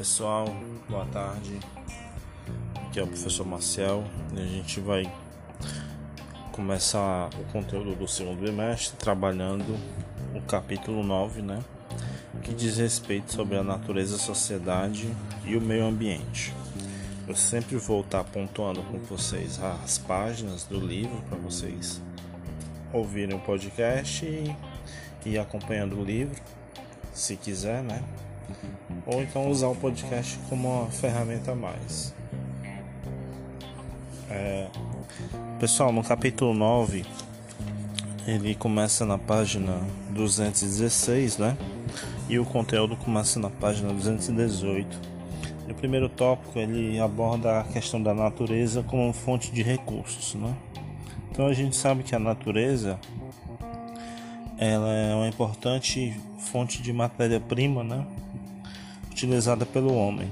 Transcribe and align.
pessoal, 0.00 0.46
boa 0.88 1.04
tarde. 1.04 1.60
Aqui 2.74 2.98
é 2.98 3.02
o 3.02 3.06
professor 3.06 3.46
Marcel 3.46 4.02
e 4.34 4.40
a 4.40 4.46
gente 4.46 4.80
vai 4.80 5.12
começar 6.52 7.28
o 7.38 7.44
conteúdo 7.52 7.94
do 7.94 8.08
segundo 8.08 8.40
bimestre 8.40 8.96
trabalhando 8.96 9.78
o 10.34 10.40
capítulo 10.40 11.02
9, 11.02 11.42
né? 11.42 11.62
Que 12.42 12.54
diz 12.54 12.78
respeito 12.78 13.30
sobre 13.30 13.58
a 13.58 13.62
natureza, 13.62 14.16
a 14.16 14.18
sociedade 14.18 15.06
e 15.44 15.54
o 15.54 15.60
meio 15.60 15.84
ambiente. 15.84 16.54
Eu 17.28 17.36
sempre 17.36 17.76
vou 17.76 18.00
estar 18.00 18.24
pontuando 18.24 18.82
com 18.84 18.96
vocês 19.00 19.62
as 19.62 19.98
páginas 19.98 20.64
do 20.64 20.80
livro 20.80 21.20
para 21.28 21.36
vocês 21.36 22.00
ouvirem 22.90 23.36
o 23.36 23.40
podcast 23.40 24.24
e, 24.24 24.56
e 25.26 25.36
acompanhando 25.36 26.00
o 26.00 26.02
livro, 26.02 26.40
se 27.12 27.36
quiser, 27.36 27.82
né? 27.82 28.02
Ou 29.06 29.22
então 29.22 29.50
usar 29.50 29.68
o 29.68 29.74
podcast 29.74 30.38
como 30.48 30.68
uma 30.68 30.90
ferramenta 30.90 31.52
a 31.52 31.54
mais. 31.54 32.14
É, 34.30 34.68
pessoal, 35.58 35.92
no 35.92 36.02
capítulo 36.02 36.54
9, 36.54 37.04
ele 38.26 38.54
começa 38.54 39.04
na 39.04 39.18
página 39.18 39.80
216, 40.10 41.38
né? 41.38 41.56
E 42.28 42.38
o 42.38 42.44
conteúdo 42.44 42.96
começa 42.96 43.40
na 43.40 43.50
página 43.50 43.92
218. 43.92 45.10
E 45.66 45.72
o 45.72 45.74
primeiro 45.74 46.08
tópico 46.08 46.58
ele 46.58 47.00
aborda 47.00 47.60
a 47.60 47.64
questão 47.64 48.00
da 48.00 48.14
natureza 48.14 48.84
como 48.84 49.12
fonte 49.12 49.50
de 49.50 49.62
recursos, 49.62 50.34
né? 50.34 50.54
Então 51.30 51.46
a 51.46 51.52
gente 51.52 51.74
sabe 51.74 52.02
que 52.02 52.14
a 52.14 52.18
natureza 52.18 52.98
ela 54.58 54.92
é 54.92 55.14
uma 55.14 55.26
importante 55.26 56.14
fonte 56.38 56.82
de 56.82 56.92
matéria-prima, 56.92 57.82
né? 57.82 58.06
Utilizada 59.20 59.66
pelo 59.66 59.94
homem. 59.94 60.28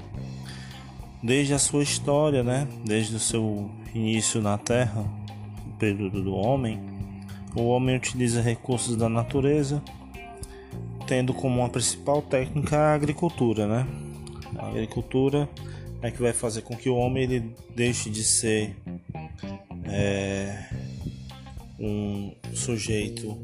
Desde 1.22 1.52
a 1.52 1.58
sua 1.58 1.82
história, 1.82 2.42
né? 2.42 2.66
desde 2.84 3.16
o 3.16 3.18
seu 3.18 3.70
início 3.94 4.40
na 4.40 4.56
Terra, 4.56 5.04
o 5.66 5.76
período 5.78 6.22
do 6.22 6.34
homem, 6.34 6.80
o 7.54 7.64
homem 7.68 7.96
utiliza 7.96 8.40
recursos 8.40 8.96
da 8.96 9.08
natureza, 9.08 9.82
tendo 11.06 11.34
como 11.34 11.60
uma 11.60 11.68
principal 11.68 12.22
técnica 12.22 12.78
a 12.78 12.94
agricultura. 12.94 13.66
Né? 13.66 13.86
A 14.58 14.68
agricultura 14.68 15.48
é 16.00 16.10
que 16.10 16.22
vai 16.22 16.32
fazer 16.32 16.62
com 16.62 16.76
que 16.76 16.88
o 16.88 16.96
homem 16.96 17.24
ele 17.24 17.54
deixe 17.74 18.08
de 18.08 18.22
ser 18.22 18.76
é, 19.84 20.66
um 21.78 22.32
sujeito 22.54 23.36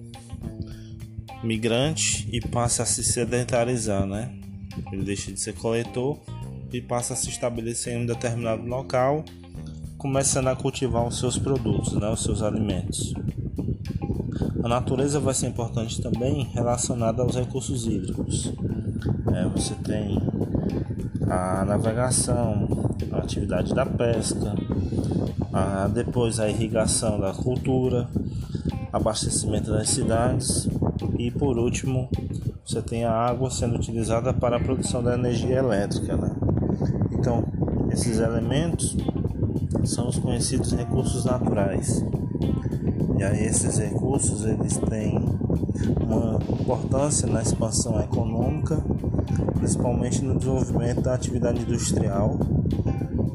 migrante 1.42 2.28
e 2.32 2.40
passe 2.40 2.80
a 2.80 2.86
se 2.86 3.02
sedentarizar, 3.02 4.06
né? 4.06 4.43
Ele 4.92 5.04
deixa 5.04 5.32
de 5.32 5.40
ser 5.40 5.54
coletor 5.54 6.18
e 6.72 6.80
passa 6.80 7.14
a 7.14 7.16
se 7.16 7.28
estabelecer 7.28 7.94
em 7.94 8.02
um 8.02 8.06
determinado 8.06 8.64
local, 8.66 9.24
começando 9.96 10.48
a 10.48 10.56
cultivar 10.56 11.06
os 11.06 11.18
seus 11.18 11.38
produtos, 11.38 11.92
né, 11.94 12.08
os 12.10 12.22
seus 12.22 12.42
alimentos. 12.42 13.14
A 14.62 14.68
natureza 14.68 15.20
vai 15.20 15.34
ser 15.34 15.48
importante 15.48 16.00
também 16.00 16.44
relacionada 16.52 17.22
aos 17.22 17.36
recursos 17.36 17.86
hídricos. 17.86 18.52
É, 19.34 19.46
você 19.48 19.74
tem 19.74 20.18
a 21.28 21.64
navegação, 21.64 22.68
a 23.12 23.18
atividade 23.18 23.74
da 23.74 23.86
pesca, 23.86 24.54
a, 25.52 25.86
depois 25.88 26.40
a 26.40 26.48
irrigação 26.48 27.20
da 27.20 27.32
cultura, 27.32 28.08
abastecimento 28.92 29.70
das 29.70 29.90
cidades 29.90 30.68
e 31.18 31.30
por 31.30 31.58
último 31.58 32.08
você 32.66 32.80
tem 32.80 33.04
a 33.04 33.12
água 33.12 33.50
sendo 33.50 33.76
utilizada 33.76 34.32
para 34.32 34.56
a 34.56 34.60
produção 34.60 35.02
da 35.02 35.14
energia 35.14 35.58
elétrica. 35.58 36.16
Né? 36.16 36.30
Então, 37.12 37.44
esses 37.90 38.18
elementos 38.18 38.96
são 39.84 40.08
os 40.08 40.18
conhecidos 40.18 40.72
recursos 40.72 41.26
naturais. 41.26 42.02
E 43.18 43.22
aí 43.22 43.44
esses 43.44 43.76
recursos 43.76 44.44
eles 44.46 44.78
têm 44.78 45.18
uma 46.00 46.38
importância 46.58 47.28
na 47.28 47.42
expansão 47.42 48.00
econômica, 48.00 48.82
principalmente 49.58 50.24
no 50.24 50.34
desenvolvimento 50.36 51.02
da 51.02 51.14
atividade 51.14 51.60
industrial, 51.60 52.38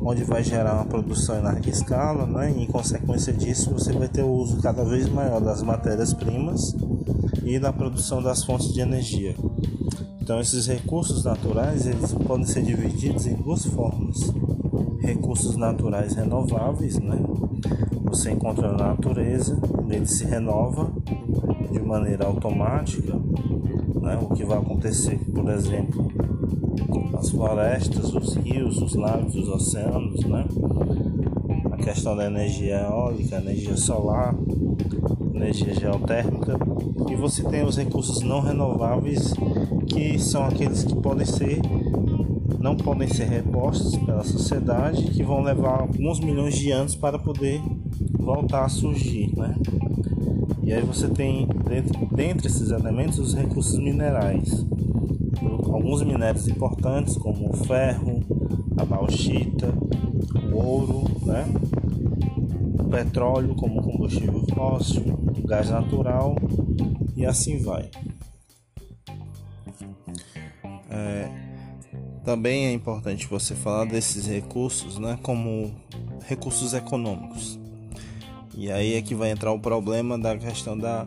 onde 0.01 0.23
vai 0.23 0.43
gerar 0.43 0.73
uma 0.73 0.85
produção 0.85 1.37
em 1.37 1.41
larga 1.43 1.69
escala, 1.69 2.25
né? 2.25 2.51
e 2.51 2.63
em 2.63 2.67
consequência 2.67 3.31
disso 3.31 3.71
você 3.71 3.93
vai 3.93 4.07
ter 4.07 4.23
o 4.23 4.29
uso 4.29 4.59
cada 4.59 4.83
vez 4.83 5.07
maior 5.07 5.39
das 5.39 5.61
matérias-primas 5.61 6.75
e 7.49 7.57
da 7.57 7.73
produção 7.73 8.21
das 8.21 8.43
fontes 8.43 8.71
de 8.71 8.79
energia. 8.79 9.35
Então 10.21 10.39
esses 10.39 10.67
recursos 10.67 11.23
naturais 11.23 11.87
eles 11.87 12.13
podem 12.13 12.45
ser 12.45 12.61
divididos 12.61 13.25
em 13.25 13.33
duas 13.33 13.65
formas: 13.65 14.31
recursos 14.99 15.55
naturais 15.55 16.13
renováveis, 16.13 16.99
né? 16.99 17.19
Você 18.03 18.31
encontra 18.31 18.71
na 18.71 18.89
natureza, 18.89 19.59
ele 19.89 20.05
se 20.05 20.25
renova 20.25 20.91
de 21.71 21.79
maneira 21.79 22.27
automática, 22.27 23.13
né? 23.99 24.19
O 24.21 24.29
que 24.35 24.43
vai 24.45 24.59
acontecer, 24.59 25.17
por 25.33 25.49
exemplo, 25.49 26.07
as 27.17 27.31
florestas, 27.31 28.13
os 28.13 28.35
rios, 28.35 28.79
os 28.79 28.93
lagos, 28.93 29.33
os 29.33 29.49
oceanos, 29.49 30.23
né? 30.25 30.45
Questão 31.83 32.15
da 32.15 32.25
energia 32.25 32.81
eólica, 32.81 33.37
energia 33.37 33.75
solar, 33.75 34.35
energia 35.33 35.73
geotérmica, 35.73 36.57
e 37.09 37.15
você 37.15 37.43
tem 37.43 37.63
os 37.63 37.77
recursos 37.77 38.21
não 38.21 38.41
renováveis, 38.41 39.33
que 39.87 40.19
são 40.19 40.45
aqueles 40.45 40.83
que 40.83 40.95
podem 40.95 41.25
ser 41.25 41.59
não 42.59 42.75
podem 42.75 43.07
ser 43.07 43.25
repostos 43.25 43.95
pela 43.97 44.23
sociedade, 44.23 45.03
que 45.03 45.23
vão 45.23 45.41
levar 45.41 45.79
alguns 45.79 46.19
milhões 46.19 46.55
de 46.55 46.71
anos 46.71 46.93
para 46.93 47.17
poder 47.17 47.61
voltar 48.19 48.65
a 48.65 48.69
surgir, 48.69 49.33
né? 49.37 49.55
E 50.61 50.73
aí 50.73 50.81
você 50.81 51.07
tem 51.07 51.47
dentro, 51.67 52.05
dentre 52.13 52.47
esses 52.47 52.69
elementos 52.69 53.17
os 53.17 53.33
recursos 53.33 53.79
minerais, 53.79 54.65
alguns 55.71 56.03
minérios 56.03 56.47
importantes 56.47 57.17
como 57.17 57.49
o 57.49 57.53
ferro, 57.55 58.19
a 58.77 58.85
bauxita, 58.85 59.73
o 60.51 60.57
ouro, 60.57 61.05
né? 61.25 61.45
Petróleo 62.89 63.55
como 63.55 63.81
combustível 63.81 64.43
fóssil, 64.53 65.03
gás 65.45 65.69
natural 65.69 66.35
e 67.15 67.25
assim 67.25 67.59
vai. 67.59 67.89
É, 70.89 71.29
também 72.23 72.65
é 72.65 72.73
importante 72.73 73.27
você 73.27 73.55
falar 73.55 73.85
desses 73.85 74.25
recursos, 74.25 74.97
né, 74.97 75.17
como 75.21 75.73
recursos 76.25 76.73
econômicos. 76.73 77.59
E 78.55 78.71
aí 78.71 78.95
é 78.95 79.01
que 79.01 79.15
vai 79.15 79.31
entrar 79.31 79.51
o 79.51 79.59
problema 79.59 80.17
da 80.17 80.37
questão 80.37 80.77
da 80.77 81.05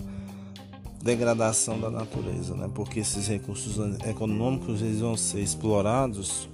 degradação 1.02 1.78
da 1.78 1.90
natureza, 1.90 2.54
né? 2.54 2.70
Porque 2.74 3.00
esses 3.00 3.26
recursos 3.26 3.76
econômicos 4.06 4.80
eles 4.80 5.00
vão 5.00 5.16
ser 5.16 5.40
explorados 5.40 6.48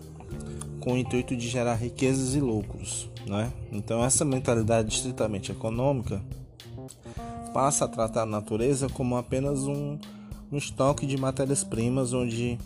com 0.80 0.94
o 0.94 0.96
intuito 0.96 1.36
de 1.36 1.48
gerar 1.48 1.74
riquezas 1.74 2.34
e 2.34 2.40
lucros, 2.40 3.08
né? 3.28 3.52
Então 3.70 4.04
essa 4.04 4.24
mentalidade 4.24 4.94
estritamente 4.94 5.52
econômica 5.52 6.20
passa 7.52 7.84
a 7.84 7.88
tratar 7.88 8.22
a 8.22 8.26
natureza 8.26 8.88
como 8.88 9.16
apenas 9.16 9.64
um, 9.64 9.98
um 10.50 10.56
estoque 10.56 11.06
de 11.06 11.16
matérias-primas 11.16 12.12
onde 12.12 12.58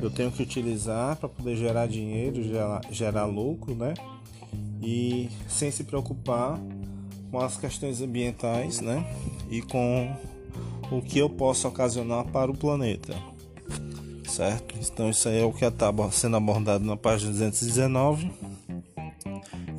eu 0.00 0.10
tenho 0.10 0.30
que 0.32 0.42
utilizar 0.42 1.16
para 1.16 1.28
poder 1.28 1.56
gerar 1.56 1.86
dinheiro, 1.86 2.42
gerar, 2.42 2.80
gerar 2.90 3.24
lucro, 3.26 3.74
né? 3.74 3.94
E 4.82 5.28
sem 5.48 5.70
se 5.70 5.84
preocupar 5.84 6.58
com 7.30 7.38
as 7.38 7.56
questões 7.56 8.00
ambientais, 8.00 8.80
né? 8.80 9.06
E 9.48 9.62
com 9.62 10.16
o 10.90 11.00
que 11.00 11.18
eu 11.18 11.30
posso 11.30 11.68
ocasionar 11.68 12.24
para 12.26 12.50
o 12.50 12.56
planeta 12.56 13.14
certo? 14.32 14.74
Então 14.80 15.10
isso 15.10 15.28
aí 15.28 15.40
é 15.40 15.44
o 15.44 15.52
que 15.52 15.64
está 15.64 15.92
sendo 16.10 16.36
abordado 16.36 16.84
na 16.84 16.96
página 16.96 17.30
219 17.30 18.30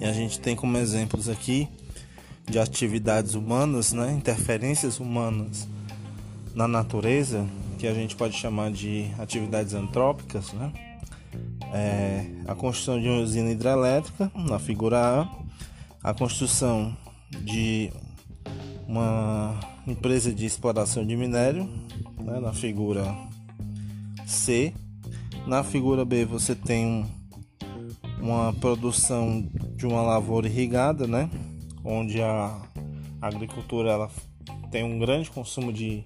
e 0.04 0.06
a 0.06 0.12
gente 0.12 0.38
tem 0.38 0.54
como 0.54 0.76
exemplos 0.78 1.30
aqui 1.30 1.70
de 2.46 2.60
atividades 2.60 3.36
humanas, 3.36 3.94
né? 3.94 4.12
Interferências 4.12 5.00
humanas 5.00 5.66
na 6.54 6.68
natureza 6.68 7.48
que 7.80 7.88
a 7.88 7.94
gente 7.94 8.14
pode 8.14 8.36
chamar 8.36 8.70
de 8.70 9.10
atividades 9.18 9.74
antrópicas, 9.74 10.52
né? 10.52 10.74
É, 11.74 12.26
a 12.46 12.54
construção 12.54 13.00
de 13.00 13.08
uma 13.08 13.22
usina 13.22 13.50
hidrelétrica 13.50 14.30
na 14.36 14.60
figura 14.60 15.00
A, 15.22 15.30
a 16.04 16.14
construção 16.14 16.94
de 17.42 17.90
uma 18.86 19.58
empresa 19.88 20.34
de 20.34 20.46
exploração 20.46 21.08
de 21.08 21.16
minério 21.16 21.64
né, 22.20 22.42
na 22.42 22.52
figura 22.52 23.16
C. 24.28 24.74
Na 25.48 25.64
figura 25.64 26.04
B 26.04 26.26
você 26.26 26.54
tem 26.54 26.86
um, 26.86 27.06
uma 28.20 28.52
produção 28.52 29.50
de 29.84 29.88
uma 29.88 30.02
lavoura 30.02 30.48
irrigada, 30.48 31.06
né? 31.06 31.30
Onde 31.84 32.22
a 32.22 32.58
agricultura 33.22 33.92
ela 33.92 34.10
tem 34.72 34.82
um 34.82 34.98
grande 34.98 35.30
consumo 35.30 35.74
de 35.74 36.06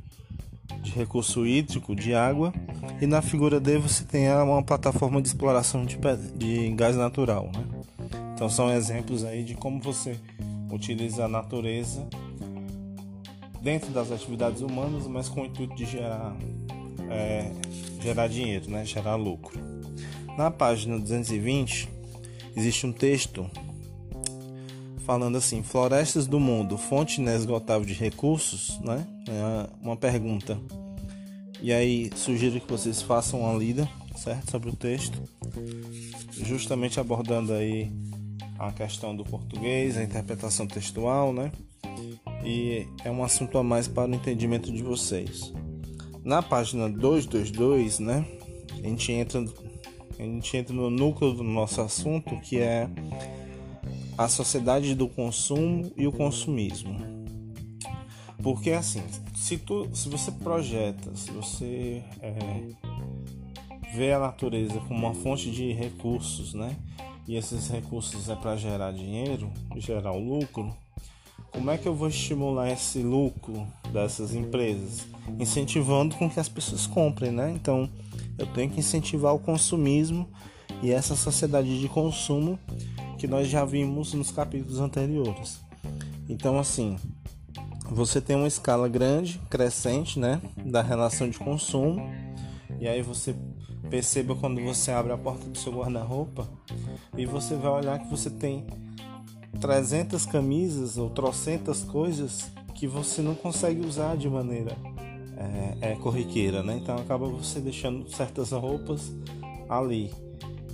de 0.82 0.92
recurso 0.92 1.46
hídrico, 1.46 1.96
de 1.96 2.14
água, 2.14 2.54
e 3.02 3.08
na 3.08 3.22
figura 3.22 3.60
D 3.60 3.78
você 3.78 4.04
tem 4.04 4.32
uma 4.32 4.64
plataforma 4.64 5.22
de 5.22 5.28
exploração 5.28 5.86
de, 5.86 5.98
de 6.36 6.70
gás 6.72 6.96
natural. 6.96 7.52
Né? 7.54 7.64
Então 8.34 8.50
são 8.50 8.72
exemplos 8.72 9.24
aí 9.24 9.44
de 9.44 9.54
como 9.54 9.82
você 9.82 10.18
utiliza 10.72 11.26
a 11.26 11.28
natureza 11.28 12.08
dentro 13.62 13.92
das 13.92 14.12
atividades 14.12 14.62
humanas, 14.62 15.08
mas 15.08 15.28
com 15.28 15.42
o 15.42 15.46
intuito 15.46 15.76
de 15.76 15.86
gerar, 15.86 16.36
é, 17.10 17.52
gerar 18.02 18.28
dinheiro, 18.28 18.70
né? 18.70 18.86
gerar 18.86 19.16
lucro. 19.16 19.60
Na 20.38 20.50
página 20.50 20.98
220 20.98 21.90
existe 22.56 22.86
um 22.86 22.94
texto 22.94 23.50
falando 25.08 25.38
assim: 25.38 25.64
Florestas 25.64 26.28
do 26.28 26.40
mundo, 26.40 26.78
fonte 26.78 27.22
inesgotável 27.22 27.88
de 27.88 27.94
recursos, 27.94 28.78
né? 28.82 29.08
É 29.28 29.70
uma 29.82 29.96
pergunta. 29.96 30.60
E 31.62 31.72
aí 31.74 32.12
sugiro 32.16 32.60
que 32.60 32.70
vocês 32.70 33.02
façam 33.02 33.40
uma 33.42 33.58
lida, 33.58 33.90
certo, 34.16 34.52
sobre 34.52 34.70
o 34.70 34.76
texto, 34.76 35.20
justamente 36.34 37.00
abordando 37.00 37.54
aí 37.54 37.92
a 38.60 38.72
questão 38.72 39.16
do 39.16 39.24
português, 39.24 39.98
a 39.98 40.04
interpretação 40.04 40.68
textual, 40.68 41.34
né? 41.34 41.52
E 42.44 42.86
é 43.04 43.10
um 43.10 43.24
assunto 43.24 43.58
a 43.58 43.64
mais 43.64 43.88
para 43.88 44.12
o 44.12 44.14
entendimento 44.14 44.72
de 44.72 44.84
vocês. 44.84 45.52
Na 46.24 46.44
página 46.44 46.90
222, 46.90 48.00
né? 48.00 48.26
A 48.84 48.88
gente 48.88 49.12
entra 49.12 49.44
a 50.20 50.24
gente 50.24 50.58
entra 50.58 50.74
no 50.74 50.90
núcleo 50.90 51.34
do 51.34 51.44
nosso 51.44 51.80
assunto, 51.80 52.40
que 52.42 52.60
é 52.60 52.90
a 54.18 54.28
sociedade 54.28 54.96
do 54.96 55.08
consumo 55.08 55.92
e 55.96 56.08
o 56.08 56.12
consumismo. 56.12 56.98
Porque 58.42 58.72
assim, 58.72 59.04
se, 59.36 59.58
tu, 59.58 59.90
se 59.94 60.10
você 60.10 60.32
projeta, 60.32 61.16
se 61.16 61.32
você 61.32 62.04
é, 62.22 62.70
vê 63.94 64.14
a 64.14 64.20
natureza 64.20 64.80
como 64.88 65.06
uma 65.06 65.14
fonte 65.14 65.52
de 65.52 65.72
recursos, 65.74 66.54
né? 66.54 66.76
E 67.28 67.36
esses 67.36 67.68
recursos 67.68 68.30
é 68.30 68.36
para 68.36 68.56
gerar 68.56 68.92
dinheiro, 68.92 69.52
gerar 69.76 70.14
lucro, 70.14 70.74
como 71.52 71.72
é 71.72 71.78
que 71.78 71.88
eu 71.88 71.96
vou 71.96 72.08
estimular 72.08 72.72
esse 72.72 73.00
lucro 73.00 73.68
dessas 73.92 74.34
empresas? 74.34 75.08
Incentivando 75.40 76.16
com 76.16 76.30
que 76.30 76.40
as 76.40 76.48
pessoas 76.48 76.88
comprem, 76.88 77.32
né? 77.32 77.52
Então, 77.52 77.90
eu 78.38 78.46
tenho 78.48 78.70
que 78.70 78.80
incentivar 78.80 79.34
o 79.34 79.40
consumismo 79.40 80.30
e 80.82 80.92
essa 80.92 81.16
sociedade 81.16 81.80
de 81.80 81.90
consumo 81.90 82.60
que 83.18 83.28
nós 83.28 83.48
já 83.48 83.66
vimos 83.66 84.14
nos 84.14 84.32
capítulos 84.32 84.80
anteriores. 84.80 85.60
Então, 86.30 86.60
assim, 86.60 86.98
você 87.90 88.20
tem 88.20 88.36
uma 88.36 88.48
escala 88.48 88.88
grande, 88.88 89.40
crescente, 89.50 90.20
né, 90.20 90.42
da 90.66 90.82
relação 90.82 91.30
de 91.30 91.38
consumo, 91.38 92.10
e 92.80 92.88
aí 92.88 93.02
você 93.02 93.36
perceba 93.90 94.36
quando 94.36 94.62
você 94.62 94.92
abre 94.92 95.14
a 95.14 95.18
porta 95.18 95.48
do 95.48 95.58
seu 95.58 95.72
guarda-roupa 95.72 96.48
e 97.18 97.26
você 97.26 97.56
vai 97.56 97.72
olhar 97.72 98.00
que 98.00 98.10
você 98.10 98.30
tem 98.30 98.66
300 99.60 100.26
camisas 100.26 100.98
ou 100.98 101.10
trocentas 101.10 101.84
coisas 101.84 102.52
que 102.76 102.86
você 102.86 103.22
não 103.22 103.34
consegue 103.34 103.86
usar 103.86 104.18
de 104.18 104.30
maneira 104.30 104.76
é, 105.38 105.92
é, 105.92 105.96
corriqueira, 105.96 106.62
né? 106.62 106.78
Então 106.82 106.96
acaba 106.96 107.28
você 107.28 107.60
deixando 107.60 108.10
certas 108.10 108.52
roupas 108.52 109.12
ali. 109.70 110.12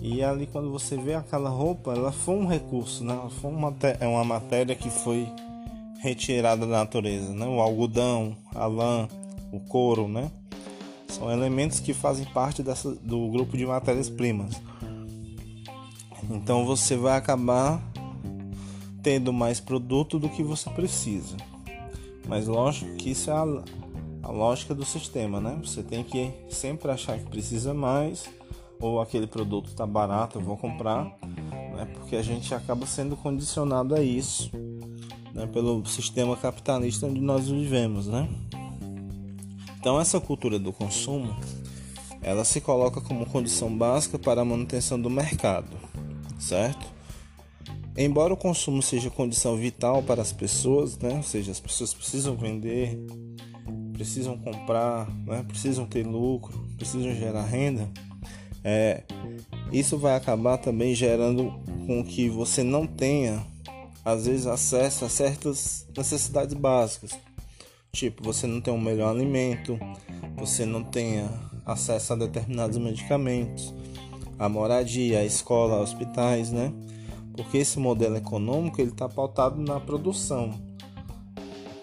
E 0.04 0.22
ali 0.22 0.46
quando 0.46 0.70
você 0.70 0.98
vê 0.98 1.14
aquela 1.14 1.50
roupa, 1.50 1.94
ela 1.94 2.12
foi 2.12 2.36
um 2.36 2.46
recurso, 2.46 3.06
né? 3.06 3.18
Foi 3.40 3.50
uma, 3.50 3.74
é 4.02 4.06
uma 4.06 4.26
matéria 4.26 4.76
que 4.76 4.90
foi 4.90 5.26
retirada 6.02 6.68
da 6.68 6.80
natureza, 6.80 7.34
né? 7.34 7.46
O 7.48 7.62
algodão, 7.62 8.36
a 8.54 8.66
lã, 8.66 9.08
o 9.50 9.62
couro, 9.62 10.10
né? 10.10 10.30
São 11.08 11.32
elementos 11.32 11.80
que 11.80 11.94
fazem 11.94 12.26
parte 12.26 12.62
dessa, 12.62 12.92
do 12.96 13.30
grupo 13.30 13.56
de 13.56 13.66
matérias-primas. 13.66 14.62
Então 16.30 16.66
você 16.66 16.98
vai 16.98 17.18
acabar 17.18 17.82
tendo 19.02 19.32
mais 19.32 19.62
produto 19.62 20.20
do 20.20 20.28
que 20.28 20.44
você 20.44 20.70
precisa. 20.72 21.38
Mas 22.28 22.46
lógico 22.46 22.94
que 22.96 23.12
isso 23.12 23.30
é 23.30 23.34
a, 23.34 23.46
a 24.24 24.32
lógica 24.32 24.76
do 24.76 24.84
sistema, 24.84 25.40
né? 25.40 25.58
Você 25.64 25.82
tem 25.82 26.04
que 26.04 26.30
sempre 26.50 26.92
achar 26.92 27.18
que 27.18 27.30
precisa 27.30 27.74
mais 27.74 28.30
ou 28.84 29.00
aquele 29.00 29.26
produto 29.26 29.68
está 29.68 29.88
barato, 29.88 30.38
eu 30.38 30.42
vou 30.42 30.58
comprar, 30.58 31.06
né? 31.24 31.88
porque 31.94 32.18
a 32.18 32.22
gente 32.22 32.54
acaba 32.54 32.86
sendo 32.86 33.16
condicionado 33.16 33.96
a 33.96 34.02
isso 34.02 34.52
né? 35.34 35.48
pelo 35.48 35.86
sistema 35.86 36.36
capitalista 36.36 37.08
onde 37.08 37.22
nós 37.22 37.48
vivemos. 37.48 38.08
Né? 38.08 38.28
Então, 39.80 40.02
essa 40.02 40.20
cultura 40.20 40.60
do 40.60 40.74
consumo 40.74 41.34
ela 42.22 42.44
se 42.44 42.60
coloca 42.60 43.00
como 43.00 43.26
condição 43.26 43.76
básica 43.76 44.20
para 44.20 44.42
a 44.42 44.46
manutenção 44.46 45.00
do 45.00 45.10
mercado, 45.10 45.78
certo? 46.40 46.86
Embora 47.98 48.34
o 48.34 48.38
consumo 48.38 48.82
seja 48.82 49.10
condição 49.10 49.56
vital 49.56 50.02
para 50.04 50.22
as 50.22 50.34
pessoas, 50.34 50.98
né? 50.98 51.16
ou 51.16 51.24
seja, 51.24 51.52
as 51.52 51.60
pessoas 51.60 51.94
precisam 51.94 52.36
vender, 52.36 52.98
precisam 53.94 54.38
comprar, 54.38 55.10
né? 55.26 55.44
precisam 55.48 55.86
ter 55.86 56.06
lucro, 56.06 56.66
precisam 56.78 57.14
gerar 57.14 57.44
renda, 57.44 57.90
é, 58.64 59.04
isso 59.72 59.98
vai 59.98 60.16
acabar 60.16 60.58
também 60.58 60.96
gerando 60.96 61.54
com 61.86 62.04
que 62.04 62.30
você 62.30 62.64
não 62.64 62.88
tenha, 62.88 63.46
às 64.06 64.26
vezes, 64.26 64.48
acesso 64.48 65.04
a 65.04 65.10
certas 65.10 65.86
necessidades 65.96 66.54
básicas. 66.54 67.12
Tipo, 67.92 68.24
você 68.24 68.48
não 68.48 68.62
tem 68.62 68.74
um 68.74 68.80
melhor 68.80 69.10
alimento, 69.14 69.78
você 70.38 70.66
não 70.66 70.84
tenha 70.84 71.30
acesso 71.66 72.14
a 72.14 72.16
determinados 72.16 72.78
medicamentos, 72.78 73.74
a 74.40 74.48
moradia, 74.48 75.20
a 75.20 75.26
escola, 75.26 75.82
hospitais, 75.82 76.52
né? 76.52 76.74
Porque 77.36 77.58
esse 77.58 77.80
modelo 77.80 78.16
econômico 78.16 78.80
ele 78.80 78.92
está 78.92 79.10
pautado 79.10 79.62
na 79.62 79.80
produção. 79.80 80.60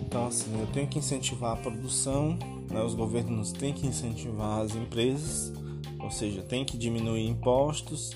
Então, 0.01 0.27
assim, 0.27 0.59
eu 0.59 0.67
tenho 0.69 0.89
que 0.89 0.99
incentivar 0.99 1.53
a 1.53 1.57
produção, 1.57 2.37
né? 2.71 2.83
os 2.83 2.95
governos 2.95 3.53
têm 3.53 3.73
que 3.73 3.87
incentivar 3.87 4.61
as 4.61 4.75
empresas 4.75 5.53
ou 6.03 6.11
seja, 6.11 6.43
tem 6.43 6.65
que 6.65 6.77
diminuir 6.77 7.27
impostos 7.27 8.13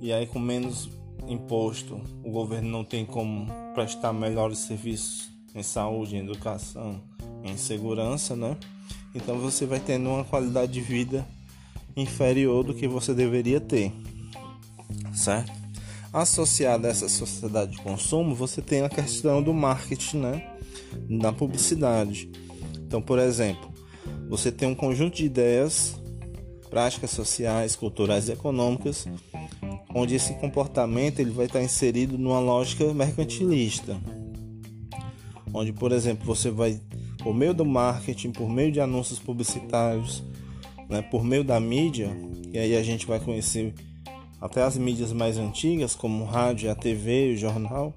e 0.00 0.12
aí 0.12 0.26
com 0.26 0.38
menos 0.38 0.88
imposto 1.28 2.00
o 2.22 2.30
governo 2.30 2.68
não 2.68 2.84
tem 2.84 3.04
como 3.04 3.50
prestar 3.74 4.12
melhores 4.12 4.58
serviços 4.58 5.30
em 5.54 5.62
saúde, 5.62 6.16
em 6.16 6.20
educação, 6.20 7.00
em 7.42 7.56
segurança, 7.56 8.36
né? 8.36 8.56
Então 9.14 9.38
você 9.38 9.64
vai 9.64 9.80
tendo 9.80 10.10
uma 10.10 10.24
qualidade 10.24 10.72
de 10.72 10.80
vida 10.80 11.26
inferior 11.96 12.62
do 12.62 12.74
que 12.74 12.86
você 12.86 13.14
deveria 13.14 13.60
ter, 13.60 13.92
certo? 15.14 15.50
Associada 16.12 16.88
a 16.88 16.90
essa 16.90 17.08
sociedade 17.08 17.72
de 17.72 17.82
consumo, 17.82 18.34
você 18.34 18.60
tem 18.60 18.82
a 18.82 18.88
questão 18.88 19.42
do 19.42 19.52
marketing, 19.52 20.18
né? 20.18 20.56
Da 21.08 21.32
publicidade. 21.32 22.30
Então, 22.86 23.00
por 23.00 23.18
exemplo, 23.18 23.72
você 24.28 24.52
tem 24.52 24.68
um 24.68 24.74
conjunto 24.74 25.16
de 25.16 25.24
ideias 25.24 25.96
práticas 26.68 27.10
sociais, 27.10 27.76
culturais 27.76 28.28
e 28.28 28.32
econômicas, 28.32 29.06
onde 29.94 30.14
esse 30.14 30.34
comportamento 30.34 31.20
ele 31.20 31.30
vai 31.30 31.46
estar 31.46 31.62
inserido 31.62 32.18
numa 32.18 32.38
lógica 32.38 32.92
mercantilista, 32.92 33.96
onde, 35.52 35.72
por 35.72 35.92
exemplo, 35.92 36.26
você 36.26 36.50
vai 36.50 36.80
por 37.26 37.34
meio 37.34 37.52
do 37.52 37.64
marketing, 37.64 38.30
por 38.30 38.48
meio 38.48 38.70
de 38.70 38.80
anúncios 38.80 39.18
publicitários, 39.18 40.22
né, 40.88 41.02
por 41.02 41.24
meio 41.24 41.42
da 41.42 41.58
mídia, 41.58 42.16
e 42.52 42.58
aí 42.58 42.76
a 42.76 42.82
gente 42.82 43.06
vai 43.06 43.18
conhecer 43.18 43.74
até 44.40 44.62
as 44.62 44.76
mídias 44.76 45.12
mais 45.12 45.36
antigas, 45.38 45.94
como 45.94 46.22
o 46.22 46.26
rádio, 46.26 46.70
a 46.70 46.74
TV, 46.74 47.32
o 47.32 47.36
jornal, 47.36 47.92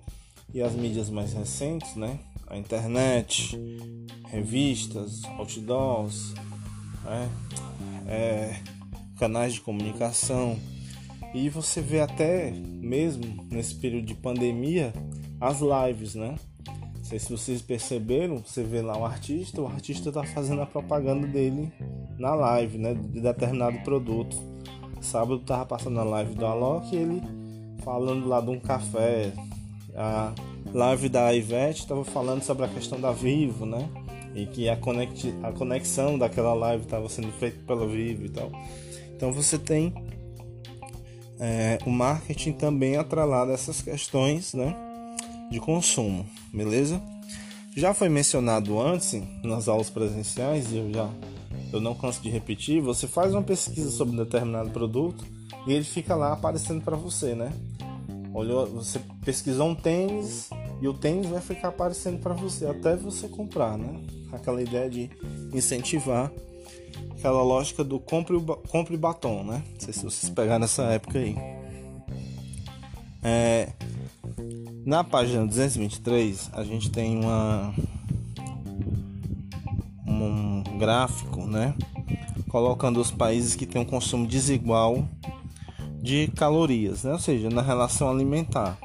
e 0.52 0.62
as 0.62 0.74
mídias 0.74 1.10
mais 1.10 1.34
recentes, 1.34 1.96
né, 1.96 2.18
a 2.48 2.58
internet, 2.58 3.56
revistas, 4.32 5.24
outdoors, 5.38 6.34
né, 7.04 7.30
é, 8.10 8.56
canais 9.18 9.54
de 9.54 9.62
comunicação. 9.62 10.58
E 11.34 11.48
você 11.48 11.80
vê 11.80 12.02
até 12.02 12.52
mesmo 12.52 13.46
nesse 13.52 13.76
período 13.76 14.08
de 14.08 14.16
pandemia 14.16 14.92
as 15.40 15.60
lives, 15.62 16.16
né? 16.16 16.36
Não 16.98 17.04
sei 17.04 17.20
se 17.20 17.32
vocês 17.32 17.62
perceberam, 17.62 18.40
você 18.40 18.64
vê 18.64 18.82
lá 18.82 18.98
o 18.98 19.06
artista, 19.06 19.62
o 19.62 19.68
artista 19.68 20.10
está 20.10 20.24
fazendo 20.24 20.62
a 20.62 20.66
propaganda 20.66 21.28
dele 21.28 21.72
na 22.18 22.34
live, 22.34 22.78
né? 22.78 22.94
De 22.94 23.22
determinado 23.22 23.80
produto. 23.80 24.36
Sábado 25.02 25.40
tava 25.40 25.66
passando 25.66 26.00
a 26.00 26.04
live 26.04 26.36
do 26.36 26.46
Alok 26.46 26.94
e 26.94 26.98
ele 26.98 27.22
falando 27.84 28.28
lá 28.28 28.42
de 28.42 28.50
um 28.50 28.60
café. 28.60 29.32
A 29.96 30.34
live 30.74 31.10
da 31.10 31.34
Ivete 31.34 31.82
estava 31.82 32.04
falando 32.04 32.44
sobre 32.44 32.66
a 32.66 32.68
questão 32.68 33.00
da 33.00 33.12
Vivo, 33.12 33.66
né? 33.66 33.88
E 34.36 34.46
que 34.46 34.70
a, 34.70 34.76
conect, 34.76 35.34
a 35.44 35.52
conexão 35.52 36.18
daquela 36.18 36.54
live 36.54 36.84
estava 36.84 37.08
sendo 37.10 37.32
feita 37.34 37.58
pela 37.66 37.88
Vivo 37.88 38.26
e 38.26 38.30
tal. 38.30 38.52
Então 39.16 39.32
você 39.32 39.58
tem 39.58 39.94
é, 41.40 41.78
o 41.86 41.90
marketing 41.90 42.54
também 42.54 42.98
atrelado 42.98 43.52
a 43.52 43.54
essas 43.54 43.82
questões 43.82 44.54
né, 44.54 44.76
de 45.50 45.60
consumo, 45.60 46.26
beleza? 46.54 47.02
Já 47.76 47.94
foi 47.94 48.10
mencionado 48.10 48.80
antes 48.80 49.22
nas 49.44 49.68
aulas 49.68 49.90
presenciais 49.90 50.72
e 50.72 50.78
eu 50.78 50.94
já 50.94 51.10
eu 51.72 51.80
não 51.80 51.94
canso 51.94 52.22
de 52.22 52.30
repetir, 52.30 52.82
você 52.82 53.08
faz 53.08 53.32
uma 53.34 53.44
pesquisa 53.44 53.92
sobre 53.92 54.16
um 54.16 54.18
determinado 54.18 54.72
produto 54.72 55.24
e 55.68 55.74
ele 55.74 55.84
fica 55.84 56.16
lá 56.16 56.34
aparecendo 56.34 56.82
para 56.82 56.96
você, 56.96 57.36
né? 57.36 57.54
Olhou, 58.34 58.66
você 58.68 59.00
pesquisou 59.24 59.70
um 59.70 59.76
tênis 59.76 60.50
e 60.82 60.88
o 60.88 60.94
tênis 60.94 61.28
vai 61.28 61.42
ficar 61.42 61.70
aparecendo 61.70 62.20
para 62.20 62.34
você 62.34 62.66
até 62.66 62.96
você 62.96 63.28
comprar, 63.28 63.78
né? 63.78 64.02
Aquela 64.32 64.62
ideia 64.62 64.90
de 64.90 65.10
incentivar 65.54 66.32
aquela 67.12 67.44
lógica 67.44 67.84
do 67.84 68.00
compre, 68.00 68.38
compre 68.70 68.96
batom, 68.96 69.44
né? 69.44 69.62
Não 69.74 69.80
sei 69.80 69.94
se 69.94 70.04
vocês 70.04 70.30
pegaram 70.30 70.60
nessa 70.60 70.84
época 70.84 71.20
aí. 71.20 71.36
É, 73.22 73.70
na 74.86 75.04
página 75.04 75.46
223 75.46 76.52
a 76.54 76.64
gente 76.64 76.90
tem 76.90 77.20
uma 77.20 77.74
um 80.08 80.64
gráfico, 80.78 81.46
né? 81.46 81.76
Colocando 82.48 83.00
os 83.00 83.12
países 83.12 83.56
que 83.56 83.66
têm 83.66 83.82
um 83.82 83.86
consumo 83.86 84.26
desigual 84.26 85.06
de 86.02 86.28
calorias, 86.30 87.04
né? 87.04 87.12
Ou 87.12 87.20
seja, 87.20 87.50
na 87.50 87.62
relação 87.62 88.10
alimentar, 88.10 88.78